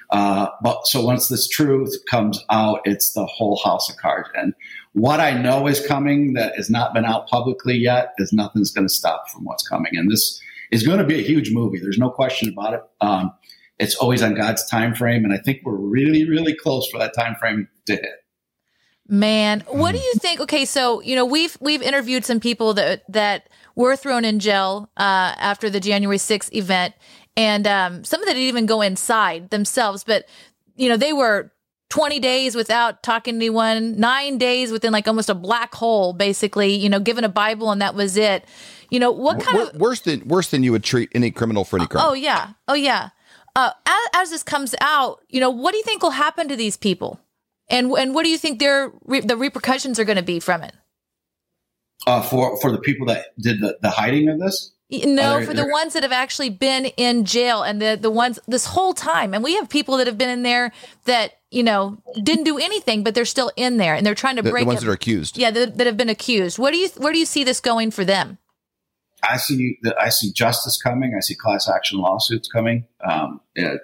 Uh, 0.09 0.47
but 0.61 0.85
so 0.85 1.03
once 1.03 1.29
this 1.29 1.47
truth 1.47 1.95
comes 2.09 2.43
out, 2.49 2.81
it's 2.83 3.13
the 3.13 3.25
whole 3.25 3.59
house 3.63 3.89
of 3.89 3.95
cards. 3.97 4.29
And 4.35 4.53
what 4.91 5.21
I 5.21 5.31
know 5.31 5.67
is 5.67 5.85
coming 5.85 6.33
that 6.33 6.55
has 6.57 6.69
not 6.69 6.93
been 6.93 7.05
out 7.05 7.27
publicly 7.29 7.77
yet 7.77 8.13
is 8.17 8.33
nothing's 8.33 8.71
going 8.71 8.87
to 8.87 8.93
stop 8.93 9.29
from 9.29 9.45
what's 9.45 9.65
coming. 9.65 9.93
And 9.95 10.11
this 10.11 10.41
is 10.71 10.85
going 10.85 10.99
to 10.99 11.05
be 11.05 11.19
a 11.19 11.23
huge 11.23 11.51
movie. 11.51 11.79
There's 11.79 11.97
no 11.97 12.09
question 12.09 12.49
about 12.49 12.73
it. 12.73 12.81
Um, 12.99 13.31
it's 13.79 13.95
always 13.95 14.21
on 14.21 14.35
God's 14.35 14.65
time 14.69 14.93
frame, 14.93 15.23
and 15.23 15.33
I 15.33 15.37
think 15.37 15.61
we're 15.63 15.75
really, 15.75 16.29
really 16.29 16.53
close 16.55 16.87
for 16.89 16.99
that 16.99 17.15
time 17.15 17.35
frame 17.35 17.67
to 17.87 17.93
hit. 17.93 18.21
Man, 19.07 19.61
what 19.67 19.93
do 19.93 19.97
you 19.97 20.13
think? 20.19 20.39
Okay, 20.39 20.65
so 20.65 21.01
you 21.01 21.15
know 21.15 21.25
we've 21.25 21.57
we've 21.59 21.81
interviewed 21.81 22.23
some 22.23 22.39
people 22.39 22.75
that 22.75 23.03
that 23.11 23.49
were 23.75 23.95
thrown 23.95 24.25
in 24.25 24.39
jail 24.39 24.89
uh, 24.97 25.33
after 25.37 25.69
the 25.69 25.79
January 25.79 26.17
6th 26.17 26.53
event, 26.53 26.93
and 27.37 27.65
um, 27.67 28.03
some 28.03 28.21
of 28.21 28.27
them 28.27 28.35
didn't 28.35 28.47
even 28.47 28.65
go 28.65 28.81
inside 28.81 29.49
themselves, 29.49 30.03
but 30.03 30.25
you 30.75 30.89
know 30.89 30.97
they 30.97 31.13
were 31.13 31.51
20 31.91 32.19
days 32.19 32.55
without 32.55 33.03
talking 33.03 33.33
to 33.33 33.37
anyone, 33.37 33.99
nine 33.99 34.37
days 34.37 34.71
within 34.71 34.93
like 34.93 35.07
almost 35.07 35.29
a 35.29 35.35
black 35.35 35.75
hole, 35.75 36.13
basically. 36.13 36.73
You 36.73 36.89
know, 36.89 36.99
given 36.99 37.23
a 37.23 37.29
Bible 37.29 37.69
and 37.69 37.81
that 37.81 37.93
was 37.93 38.17
it. 38.17 38.45
You 38.89 38.99
know 38.99 39.11
what 39.11 39.39
kind 39.39 39.57
Wor- 39.57 39.67
of 39.67 39.75
worse 39.75 40.01
than 40.01 40.27
worse 40.27 40.49
than 40.49 40.63
you 40.63 40.71
would 40.71 40.83
treat 40.83 41.09
any 41.13 41.31
criminal 41.31 41.63
for 41.63 41.77
any 41.77 41.87
crime. 41.87 42.03
Oh 42.05 42.13
yeah, 42.13 42.51
oh 42.67 42.73
yeah. 42.73 43.09
Uh, 43.55 43.71
as, 43.85 44.07
as 44.13 44.29
this 44.31 44.43
comes 44.43 44.73
out, 44.79 45.19
you 45.29 45.39
know, 45.39 45.49
what 45.49 45.71
do 45.71 45.77
you 45.77 45.83
think 45.83 46.01
will 46.01 46.11
happen 46.11 46.47
to 46.47 46.55
these 46.55 46.77
people, 46.77 47.19
and 47.69 47.91
and 47.91 48.13
what 48.15 48.23
do 48.23 48.29
you 48.29 48.37
think 48.37 48.59
their 48.59 48.91
re- 49.05 49.21
the 49.21 49.37
repercussions 49.37 49.99
are 49.99 50.05
going 50.05 50.17
to 50.17 50.23
be 50.23 50.39
from 50.39 50.63
it? 50.63 50.73
Uh, 52.07 52.21
for 52.21 52.59
for 52.61 52.71
the 52.71 52.79
people 52.79 53.05
that 53.05 53.27
did 53.39 53.61
the, 53.61 53.77
the 53.81 53.89
hiding 53.89 54.27
of 54.27 54.39
this, 54.39 54.71
No, 54.91 55.35
Are 55.35 55.43
for 55.43 55.53
the 55.53 55.67
ones 55.67 55.93
that 55.93 56.03
have 56.03 56.11
actually 56.11 56.49
been 56.49 56.87
in 56.97 57.23
jail 57.23 57.63
and 57.63 57.81
the 57.81 57.97
the 57.99 58.11
ones 58.11 58.39
this 58.47 58.65
whole 58.65 58.93
time, 58.93 59.33
and 59.33 59.41
we 59.43 59.55
have 59.55 59.69
people 59.69 59.95
that 59.97 60.07
have 60.07 60.17
been 60.17 60.29
in 60.29 60.43
there 60.43 60.73
that 61.05 61.33
you 61.49 61.63
know 61.63 62.01
didn't 62.21 62.43
do 62.43 62.57
anything, 62.57 63.03
but 63.03 63.15
they're 63.15 63.23
still 63.23 63.51
in 63.55 63.77
there 63.77 63.95
and 63.95 64.05
they're 64.05 64.15
trying 64.15 64.35
to 64.35 64.41
the, 64.41 64.51
break 64.51 64.63
the 64.63 64.67
ones 64.67 64.79
it. 64.79 64.85
that 64.85 64.91
are 64.91 64.95
accused. 64.95 65.37
yeah, 65.37 65.49
that, 65.49 65.77
that 65.77 65.87
have 65.87 65.95
been 65.95 66.09
accused. 66.09 66.59
What 66.59 66.71
do 66.71 66.77
you 66.77 66.89
where 66.97 67.13
do 67.13 67.19
you 67.19 67.25
see 67.25 67.45
this 67.45 67.61
going 67.61 67.91
for 67.91 68.03
them? 68.03 68.37
I 69.23 69.37
see 69.37 69.77
that 69.83 69.95
I 70.01 70.09
see 70.09 70.33
justice 70.33 70.81
coming. 70.81 71.13
I 71.15 71.21
see 71.21 71.35
class 71.35 71.69
action 71.69 71.99
lawsuits 71.99 72.49
coming. 72.49 72.85
Um, 73.07 73.39
uh, 73.57 73.75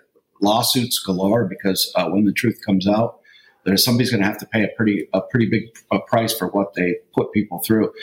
lawsuits 0.41 0.99
galore 0.99 1.45
because 1.45 1.91
uh, 1.95 2.09
when 2.09 2.25
the 2.25 2.33
truth 2.33 2.59
comes 2.65 2.87
out, 2.87 3.19
there's 3.67 3.83
somebody's 3.83 4.09
going 4.09 4.21
to 4.21 4.27
have 4.27 4.39
to 4.39 4.45
pay 4.47 4.63
a 4.63 4.69
pretty 4.75 5.07
a 5.13 5.21
pretty 5.21 5.45
big 5.47 5.63
uh 5.91 5.99
price 6.07 6.35
for 6.35 6.47
what 6.47 6.73
they 6.73 6.95
put 7.13 7.31
people 7.33 7.59
through. 7.59 7.93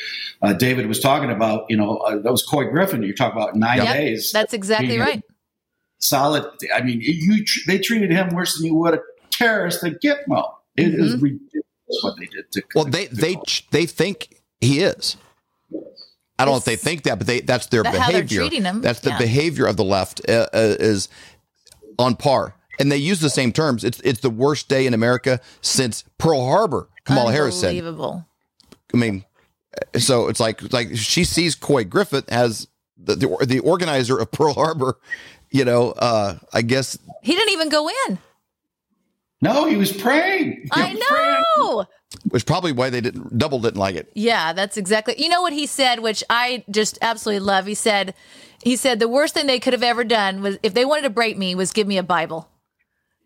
Uh, 0.42 0.52
David 0.52 0.86
was 0.86 1.00
talking 1.00 1.30
about, 1.30 1.65
you 1.69 1.76
know, 1.76 1.97
uh, 1.99 2.19
that 2.19 2.30
was 2.30 2.47
Couy 2.47 2.71
Griffin. 2.71 3.02
You 3.02 3.15
talk 3.15 3.32
about 3.32 3.56
nine 3.56 3.78
Yep, 3.78 3.93
days. 3.95 4.30
That's 4.32 4.52
exactly 4.54 4.99
right. 4.99 5.23
Solid. 5.99 6.45
I 6.75 6.82
mean, 6.82 7.00
you 7.00 7.45
tr- 7.45 7.60
they 7.67 7.78
treated 7.78 8.10
him 8.12 8.28
worse 8.34 8.56
than 8.56 8.67
you 8.67 8.75
would 8.76 8.95
a 8.95 9.00
terrorist 9.32 9.82
at 9.84 10.00
Gitmo. 10.02 10.52
It 10.76 10.95
is 10.95 11.15
Mm-hmm. 11.15 11.23
ridiculous 11.25 12.02
what 12.02 12.17
they 12.19 12.26
did 12.26 12.52
to. 12.52 12.62
Well, 12.75 12.84
they 12.84 13.06
they 13.06 13.36
they 13.71 13.86
think 13.86 14.41
he 14.60 14.80
is. 14.80 15.17
I 16.38 16.45
don't 16.45 16.52
know 16.54 16.58
if 16.58 16.65
they 16.65 16.76
think 16.76 17.04
that, 17.04 17.19
but 17.19 17.26
they 17.26 17.41
that's 17.41 17.67
their 17.67 17.82
That's 17.84 17.97
how 17.97 18.10
they're 18.10 18.23
behavior. 18.23 18.41
treating 18.41 18.65
him, 18.65 18.80
That's 18.82 19.00
the 19.00 19.10
yeah. 19.10 19.19
behavior 19.19 19.67
of 19.67 19.76
the 19.76 19.84
left 19.84 20.21
uh, 20.28 20.49
uh, 20.52 20.76
is 20.80 21.08
on 21.99 22.17
par, 22.17 22.54
and 22.78 22.91
they 22.91 22.97
use 22.97 23.21
the 23.21 23.30
same 23.30 23.52
terms. 23.52 23.84
It's 23.84 24.00
it's 24.00 24.21
the 24.21 24.30
worst 24.30 24.69
day 24.69 24.87
in 24.87 24.95
America 24.95 25.41
since 25.60 26.04
Pearl 26.19 26.45
Harbor. 26.47 26.89
Kamala 27.04 27.32
Harris 27.32 27.60
said. 27.60 27.71
Unbelievable. 27.71 28.26
I 28.93 28.97
mean, 28.97 29.25
so 29.99 30.28
it's 30.28 30.41
like 30.41 30.73
like 30.73 30.97
she 30.97 31.25
sees 31.25 31.54
Couy 31.56 31.89
Griffin 31.89 32.25
as 32.28 32.69
the 32.97 33.15
the, 33.17 33.47
the 33.47 33.58
organizer 33.60 34.19
of 34.19 34.30
Pearl 34.30 34.54
Harbor. 34.54 34.99
You 35.50 35.65
know, 35.65 35.93
uh, 35.93 36.39
I 36.52 36.63
guess 36.63 36.99
He 37.23 37.34
didn't 37.34 37.52
even 37.52 37.69
go 37.69 37.89
in. 37.89 38.19
no, 39.41 39.67
he 39.67 39.76
was 39.76 39.93
praying. 39.93 40.63
He 40.65 40.69
I 40.73 40.95
was 40.95 41.04
praying. 41.08 41.43
know. 41.58 41.87
was 42.32 42.43
probably 42.43 42.73
why 42.73 42.91
they 42.91 43.00
didn't 43.00 43.39
double 43.39 43.60
didn't 43.60 43.78
like 43.78 43.95
it. 43.95 44.10
Yeah, 44.15 44.52
that's 44.52 44.76
exactly. 44.76 45.15
You 45.19 45.28
know 45.28 45.43
what 45.43 45.52
he 45.52 45.67
said, 45.67 46.00
which 46.00 46.25
I 46.30 46.65
just 46.71 46.99
absolutely 47.02 47.41
love. 47.47 47.67
He 47.67 47.75
said, 47.75 48.15
he 48.63 48.75
said 48.76 48.99
the 48.99 49.08
worst 49.08 49.34
thing 49.34 49.47
they 49.47 49.60
could 49.60 49.75
have 49.75 49.82
ever 49.82 50.02
done 50.02 50.43
was 50.43 50.58
if 50.63 50.75
they 50.75 50.84
wanted 50.84 51.02
to 51.02 51.10
break 51.10 51.37
me 51.39 51.54
was 51.54 51.73
give 51.73 51.87
me 51.87 51.99
a 51.99 52.02
Bible. 52.02 52.49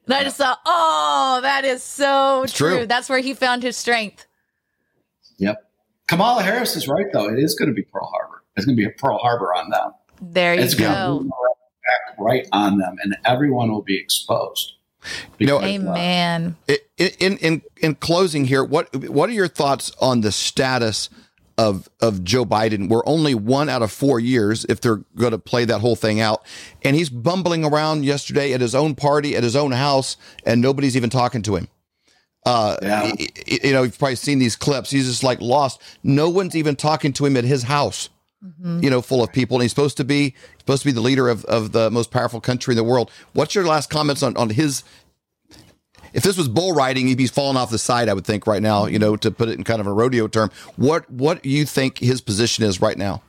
And 0.09 0.15
I 0.15 0.25
just 0.25 0.39
thought, 0.39 0.59
oh, 0.65 1.41
that 1.43 1.67
is 1.67 1.83
so 1.83 2.47
true. 2.49 2.79
true. 2.79 2.87
That's 2.87 3.11
where 3.11 3.19
he 3.21 3.35
found 3.35 3.63
his 3.63 3.77
strength. 3.77 4.27
Yep. 5.37 5.63
Kamala 6.09 6.43
Harris 6.43 6.77
is 6.77 6.89
right, 6.89 7.07
though. 7.13 7.29
It 7.29 7.39
is 7.39 7.55
going 7.55 7.69
to 7.69 7.75
be 7.75 7.83
Pearl 7.83 8.11
Harbor. 8.11 8.43
It's 8.57 8.65
going 8.65 8.77
to 8.77 8.81
be 8.83 8.87
a 8.89 8.91
Pearl 8.99 9.19
Harbor 9.19 9.55
on 9.55 9.69
them. 9.69 9.93
There 10.23 10.55
you 10.55 10.63
It's 10.63 10.75
going 10.75 10.93
go. 10.93 11.19
to 11.25 11.29
back 11.29 12.19
right 12.19 12.49
on 12.53 12.79
them, 12.79 12.97
and 13.03 13.17
everyone 13.27 13.71
will 13.71 13.83
be 13.83 13.99
exposed. 13.99 14.73
You 15.39 15.47
know, 15.47 15.59
uh, 15.59 15.67
Amen. 15.67 16.57
in 16.97 17.37
in 17.37 17.63
in 17.77 17.95
closing 17.95 18.47
here, 18.47 18.65
what 18.65 18.95
what 19.11 19.29
are 19.29 19.33
your 19.35 19.47
thoughts 19.47 19.93
on 20.01 20.23
the 20.23 20.33
status 20.33 21.09
of 21.59 21.89
of 22.01 22.25
Joe 22.25 22.45
Biden? 22.47 22.89
We're 22.89 23.05
only 23.07 23.35
one 23.35 23.69
out 23.69 23.83
of 23.83 23.93
four 23.93 24.19
years 24.21 24.65
if 24.69 24.81
they're 24.81 25.03
going 25.17 25.33
to 25.33 25.39
play 25.39 25.65
that 25.67 25.81
whole 25.81 25.97
thing 25.97 26.21
out, 26.21 26.43
and 26.83 26.97
he's 26.97 27.11
bumbling 27.11 27.65
around 27.65 28.05
yesterday 28.05 28.53
at 28.55 28.61
his 28.63 28.75
own 28.75 28.95
party 28.95 29.37
at 29.37 29.43
his 29.43 29.57
own 29.57 29.73
house, 29.73 30.17
and 30.47 30.63
nobody's 30.63 30.97
even 30.97 31.11
talking 31.11 31.43
to 31.43 31.57
him. 31.57 31.69
Uh, 32.47 32.77
Yeah. 32.81 33.03
y- 33.03 33.15
y- 33.19 33.59
you 33.65 33.73
know, 33.73 33.83
you've 33.83 33.99
probably 33.99 34.15
seen 34.17 34.39
these 34.39 34.57
clips. 34.57 34.91
He's 34.91 35.07
just 35.07 35.23
like 35.23 35.41
lost. 35.41 35.81
No 36.03 36.31
one's 36.31 36.55
even 36.57 36.77
talking 36.77 37.13
to 37.15 37.27
him 37.27 37.37
at 37.37 37.45
his 37.45 37.65
house. 37.65 38.09
You 38.65 38.89
know, 38.89 39.03
full 39.03 39.21
of 39.25 39.33
people, 39.33 39.57
and 39.57 39.63
he's 39.63 39.73
supposed 39.73 39.97
to 39.97 40.05
be 40.05 40.33
supposed 40.61 40.83
to 40.83 40.87
be 40.89 40.93
the 40.93 41.01
leader 41.01 41.29
of, 41.29 41.45
of 41.47 41.73
the 41.73 41.91
most 41.91 42.13
powerful 42.13 42.41
country 42.41 42.71
in 42.71 42.77
the 42.77 42.85
world. 42.85 43.11
What's 43.33 43.53
your 43.57 43.67
last 43.67 43.91
comments 43.91 44.23
on 44.23 44.37
on 44.37 44.51
his 44.51 44.85
if 46.13 46.23
this 46.23 46.37
was 46.37 46.49
bull 46.49 46.73
riding, 46.73 47.07
he'd 47.07 47.19
be 47.19 47.27
falling 47.27 47.57
off 47.57 47.71
the 47.71 47.79
side. 47.79 48.09
I 48.09 48.15
would 48.15 48.27
think 48.27 48.47
right 48.47 48.63
now, 48.63 48.87
you 48.87 48.99
know, 48.99 49.17
to 49.17 49.31
put 49.31 49.49
it 49.49 49.59
in 49.59 49.65
kind 49.65 49.81
of 49.81 49.87
a 49.87 49.93
rodeo 49.93 50.29
term. 50.29 50.51
What 50.77 51.11
what 51.11 51.43
do 51.43 51.49
you 51.49 51.65
think 51.65 51.99
his 51.99 52.21
position 52.21 52.65
is 52.65 52.81
right 52.81 52.97
now? 52.97 53.23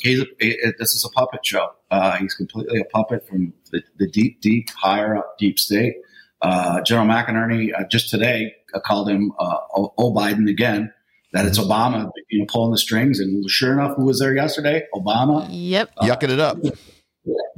He's 0.00 0.20
a, 0.20 0.26
it, 0.38 0.76
this 0.78 0.94
is 0.94 1.04
a 1.04 1.08
puppet 1.10 1.44
show. 1.44 1.70
Uh, 1.90 2.16
he's 2.16 2.34
completely 2.34 2.80
a 2.80 2.84
puppet 2.84 3.26
from 3.26 3.52
the, 3.72 3.82
the 3.98 4.08
deep, 4.08 4.40
deep, 4.40 4.68
higher 4.76 5.16
up 5.16 5.38
deep 5.38 5.58
state. 5.58 5.96
Uh, 6.42 6.82
General 6.82 7.06
McInerney 7.06 7.72
uh, 7.78 7.84
just 7.90 8.10
today 8.10 8.54
uh, 8.74 8.80
called 8.80 9.08
him 9.08 9.32
uh, 9.38 9.58
o, 9.74 9.94
o 9.96 10.12
Biden 10.12 10.50
again. 10.50 10.92
That 11.32 11.44
it's 11.44 11.58
Obama, 11.58 12.10
you 12.30 12.40
know, 12.40 12.46
pulling 12.48 12.70
the 12.72 12.78
strings, 12.78 13.20
and 13.20 13.48
sure 13.50 13.72
enough, 13.72 13.96
who 13.96 14.04
was 14.04 14.20
there 14.20 14.34
yesterday? 14.34 14.84
Obama. 14.94 15.46
Yep. 15.50 15.90
Yucking 15.96 16.30
it 16.30 16.40
up. 16.40 16.56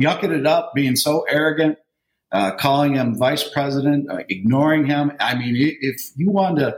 yucking 0.01 0.37
it 0.37 0.47
up, 0.47 0.73
being 0.75 0.97
so 0.97 1.25
arrogant, 1.29 1.79
uh, 2.33 2.53
calling 2.57 2.95
him 2.95 3.17
vice 3.17 3.49
president, 3.49 4.11
uh, 4.11 4.19
ignoring 4.29 4.87
him. 4.87 5.13
I 5.21 5.35
mean, 5.35 5.55
if 5.57 6.01
you 6.17 6.31
want 6.31 6.59
to, 6.59 6.77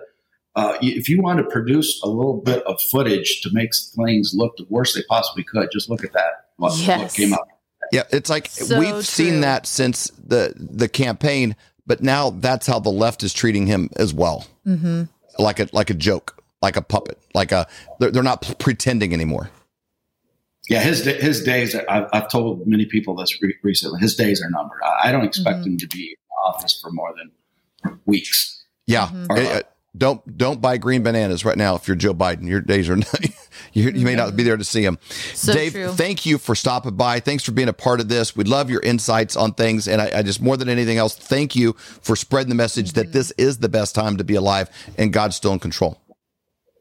uh, 0.57 0.77
if 0.81 1.09
you 1.09 1.21
want 1.23 1.39
to 1.39 1.45
produce 1.45 2.01
a 2.03 2.09
little 2.09 2.41
bit 2.41 2.63
of 2.65 2.81
footage 2.81 3.41
to 3.43 3.51
make 3.53 3.71
things 3.97 4.33
look 4.35 4.57
the 4.57 4.67
worst 4.69 4.95
they 4.95 5.03
possibly 5.09 5.45
could, 5.45 5.69
just 5.73 5.89
look 5.89 6.05
at 6.05 6.13
that. 6.13 6.47
What, 6.57 6.73
what 6.87 7.13
came 7.13 7.33
up? 7.33 7.49
Yeah, 7.93 8.05
it's 8.11 8.31
like 8.31 8.49
So 8.49 8.79
we've 8.79 8.91
true. 8.91 9.03
seen 9.03 9.41
that 9.41 9.67
since 9.67 10.11
the 10.11 10.55
the 10.57 10.89
campaign, 10.89 11.57
but 11.87 12.03
now 12.03 12.31
that's 12.31 12.67
how 12.67 12.79
the 12.79 12.91
left 12.91 13.23
is 13.23 13.33
treating 13.33 13.67
him 13.67 13.91
as 13.97 14.15
well. 14.15 14.47
Mm-hmm. 14.67 15.05
Like 15.39 15.59
a 15.59 15.69
like 15.73 15.91
a 15.91 15.95
joke, 15.95 16.41
like 16.63 16.77
a 16.77 16.83
puppet, 16.83 17.19
like 17.35 17.51
a 17.51 17.67
they're, 17.99 18.11
they're 18.11 18.23
not 18.23 18.55
pretending 18.59 19.13
anymore. 19.13 19.51
Yeah, 20.69 20.81
his 20.81 21.05
his 21.05 21.43
days. 21.43 21.75
I've, 21.75 22.07
I've 22.13 22.29
told 22.31 22.67
many 22.67 22.87
people 22.87 23.17
this 23.17 23.41
re- 23.43 23.57
recently. 23.63 24.01
His 24.01 24.15
days 24.15 24.43
are 24.43 24.51
numbered. 24.51 24.81
I, 24.85 25.09
I 25.09 25.13
don't 25.13 25.25
expect 25.25 25.67
him 25.67 25.77
to 25.79 25.87
be 25.89 26.11
in 26.11 26.17
office 26.47 26.79
for 26.81 26.91
more 26.91 27.13
than 27.17 27.99
weeks. 28.07 28.65
Yeah, 28.87 29.09
Mm-hmm. 29.09 29.27
Mhm. 29.33 29.57
Uh, 29.57 29.63
don't 29.97 30.37
don't 30.39 30.61
buy 30.61 30.77
green 30.77 31.03
bananas 31.03 31.45
right 31.45 31.57
now 31.57 31.75
if 31.75 31.89
you're 31.89 31.97
Joe 31.97 32.15
Biden. 32.15 32.47
Your 32.47 32.61
days 32.61 32.89
are 32.89 32.97
You, 33.73 33.91
you 33.91 34.05
may 34.05 34.15
not 34.15 34.37
be 34.37 34.43
there 34.43 34.57
to 34.57 34.65
see 34.65 34.85
them. 34.85 34.99
So 35.35 35.53
Dave, 35.53 35.73
true. 35.73 35.89
thank 35.93 36.27
you 36.27 36.39
for 36.39 36.55
stopping 36.55 36.97
by. 36.97 37.21
Thanks 37.21 37.45
for 37.45 37.53
being 37.53 37.69
a 37.69 37.73
part 37.73 38.01
of 38.01 38.09
this. 38.09 38.37
We 38.37 38.45
love 38.45 38.71
your 38.71 38.81
insights 38.81 39.37
on 39.37 39.53
things. 39.55 39.87
And 39.87 40.01
I, 40.01 40.11
I 40.19 40.23
just, 40.23 40.41
more 40.41 40.57
than 40.57 40.69
anything 40.69 40.99
else, 40.99 41.15
thank 41.17 41.55
you 41.55 41.75
for 41.75 42.17
spreading 42.17 42.49
the 42.49 42.55
message 42.55 42.93
that 42.93 43.13
this 43.13 43.33
is 43.33 43.59
the 43.59 43.69
best 43.69 43.95
time 43.95 44.17
to 44.17 44.25
be 44.25 44.35
alive 44.35 44.71
and 44.99 45.13
God's 45.13 45.37
still 45.37 45.53
in 45.53 45.59
control. 45.59 46.01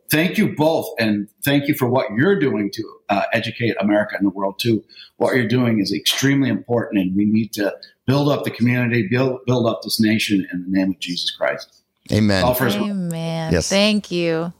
Thank 0.10 0.38
you 0.38 0.56
both, 0.56 0.88
and 1.00 1.28
thank 1.44 1.68
you 1.68 1.76
for 1.76 1.88
what 1.88 2.08
you're 2.18 2.40
doing 2.40 2.72
to 2.72 2.84
uh, 3.10 3.24
educate 3.32 3.76
America 3.80 4.16
and 4.18 4.26
the 4.26 4.32
world 4.32 4.58
too. 4.60 4.84
What 5.18 5.36
you're 5.36 5.48
doing 5.48 5.80
is 5.80 5.94
extremely 5.94 6.50
important, 6.50 7.02
and 7.02 7.16
we 7.16 7.26
need 7.26 7.54
to 7.54 7.76
build 8.08 8.30
up 8.30 8.44
the 8.44 8.52
community, 8.52 9.08
build 9.08 9.46
build 9.46 9.68
up 9.68 9.82
this 9.84 10.00
nation 10.02 10.48
in 10.52 10.64
the 10.64 10.70
name 10.70 10.92
of 10.92 11.00
Jesus 11.00 11.30
Christ. 11.32 11.82
Amen. 12.12 12.44
All 12.44 12.56
for 12.56 12.66
his- 12.66 12.76
Amen. 12.76 13.54
Yes. 13.54 13.70
Thank 13.70 14.10
you. 14.12 14.52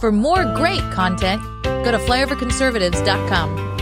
For 0.00 0.10
more 0.10 0.44
great 0.56 0.82
content, 0.90 1.40
go 1.62 1.92
to 1.92 1.98
flyoverconservatives.com. 1.98 3.73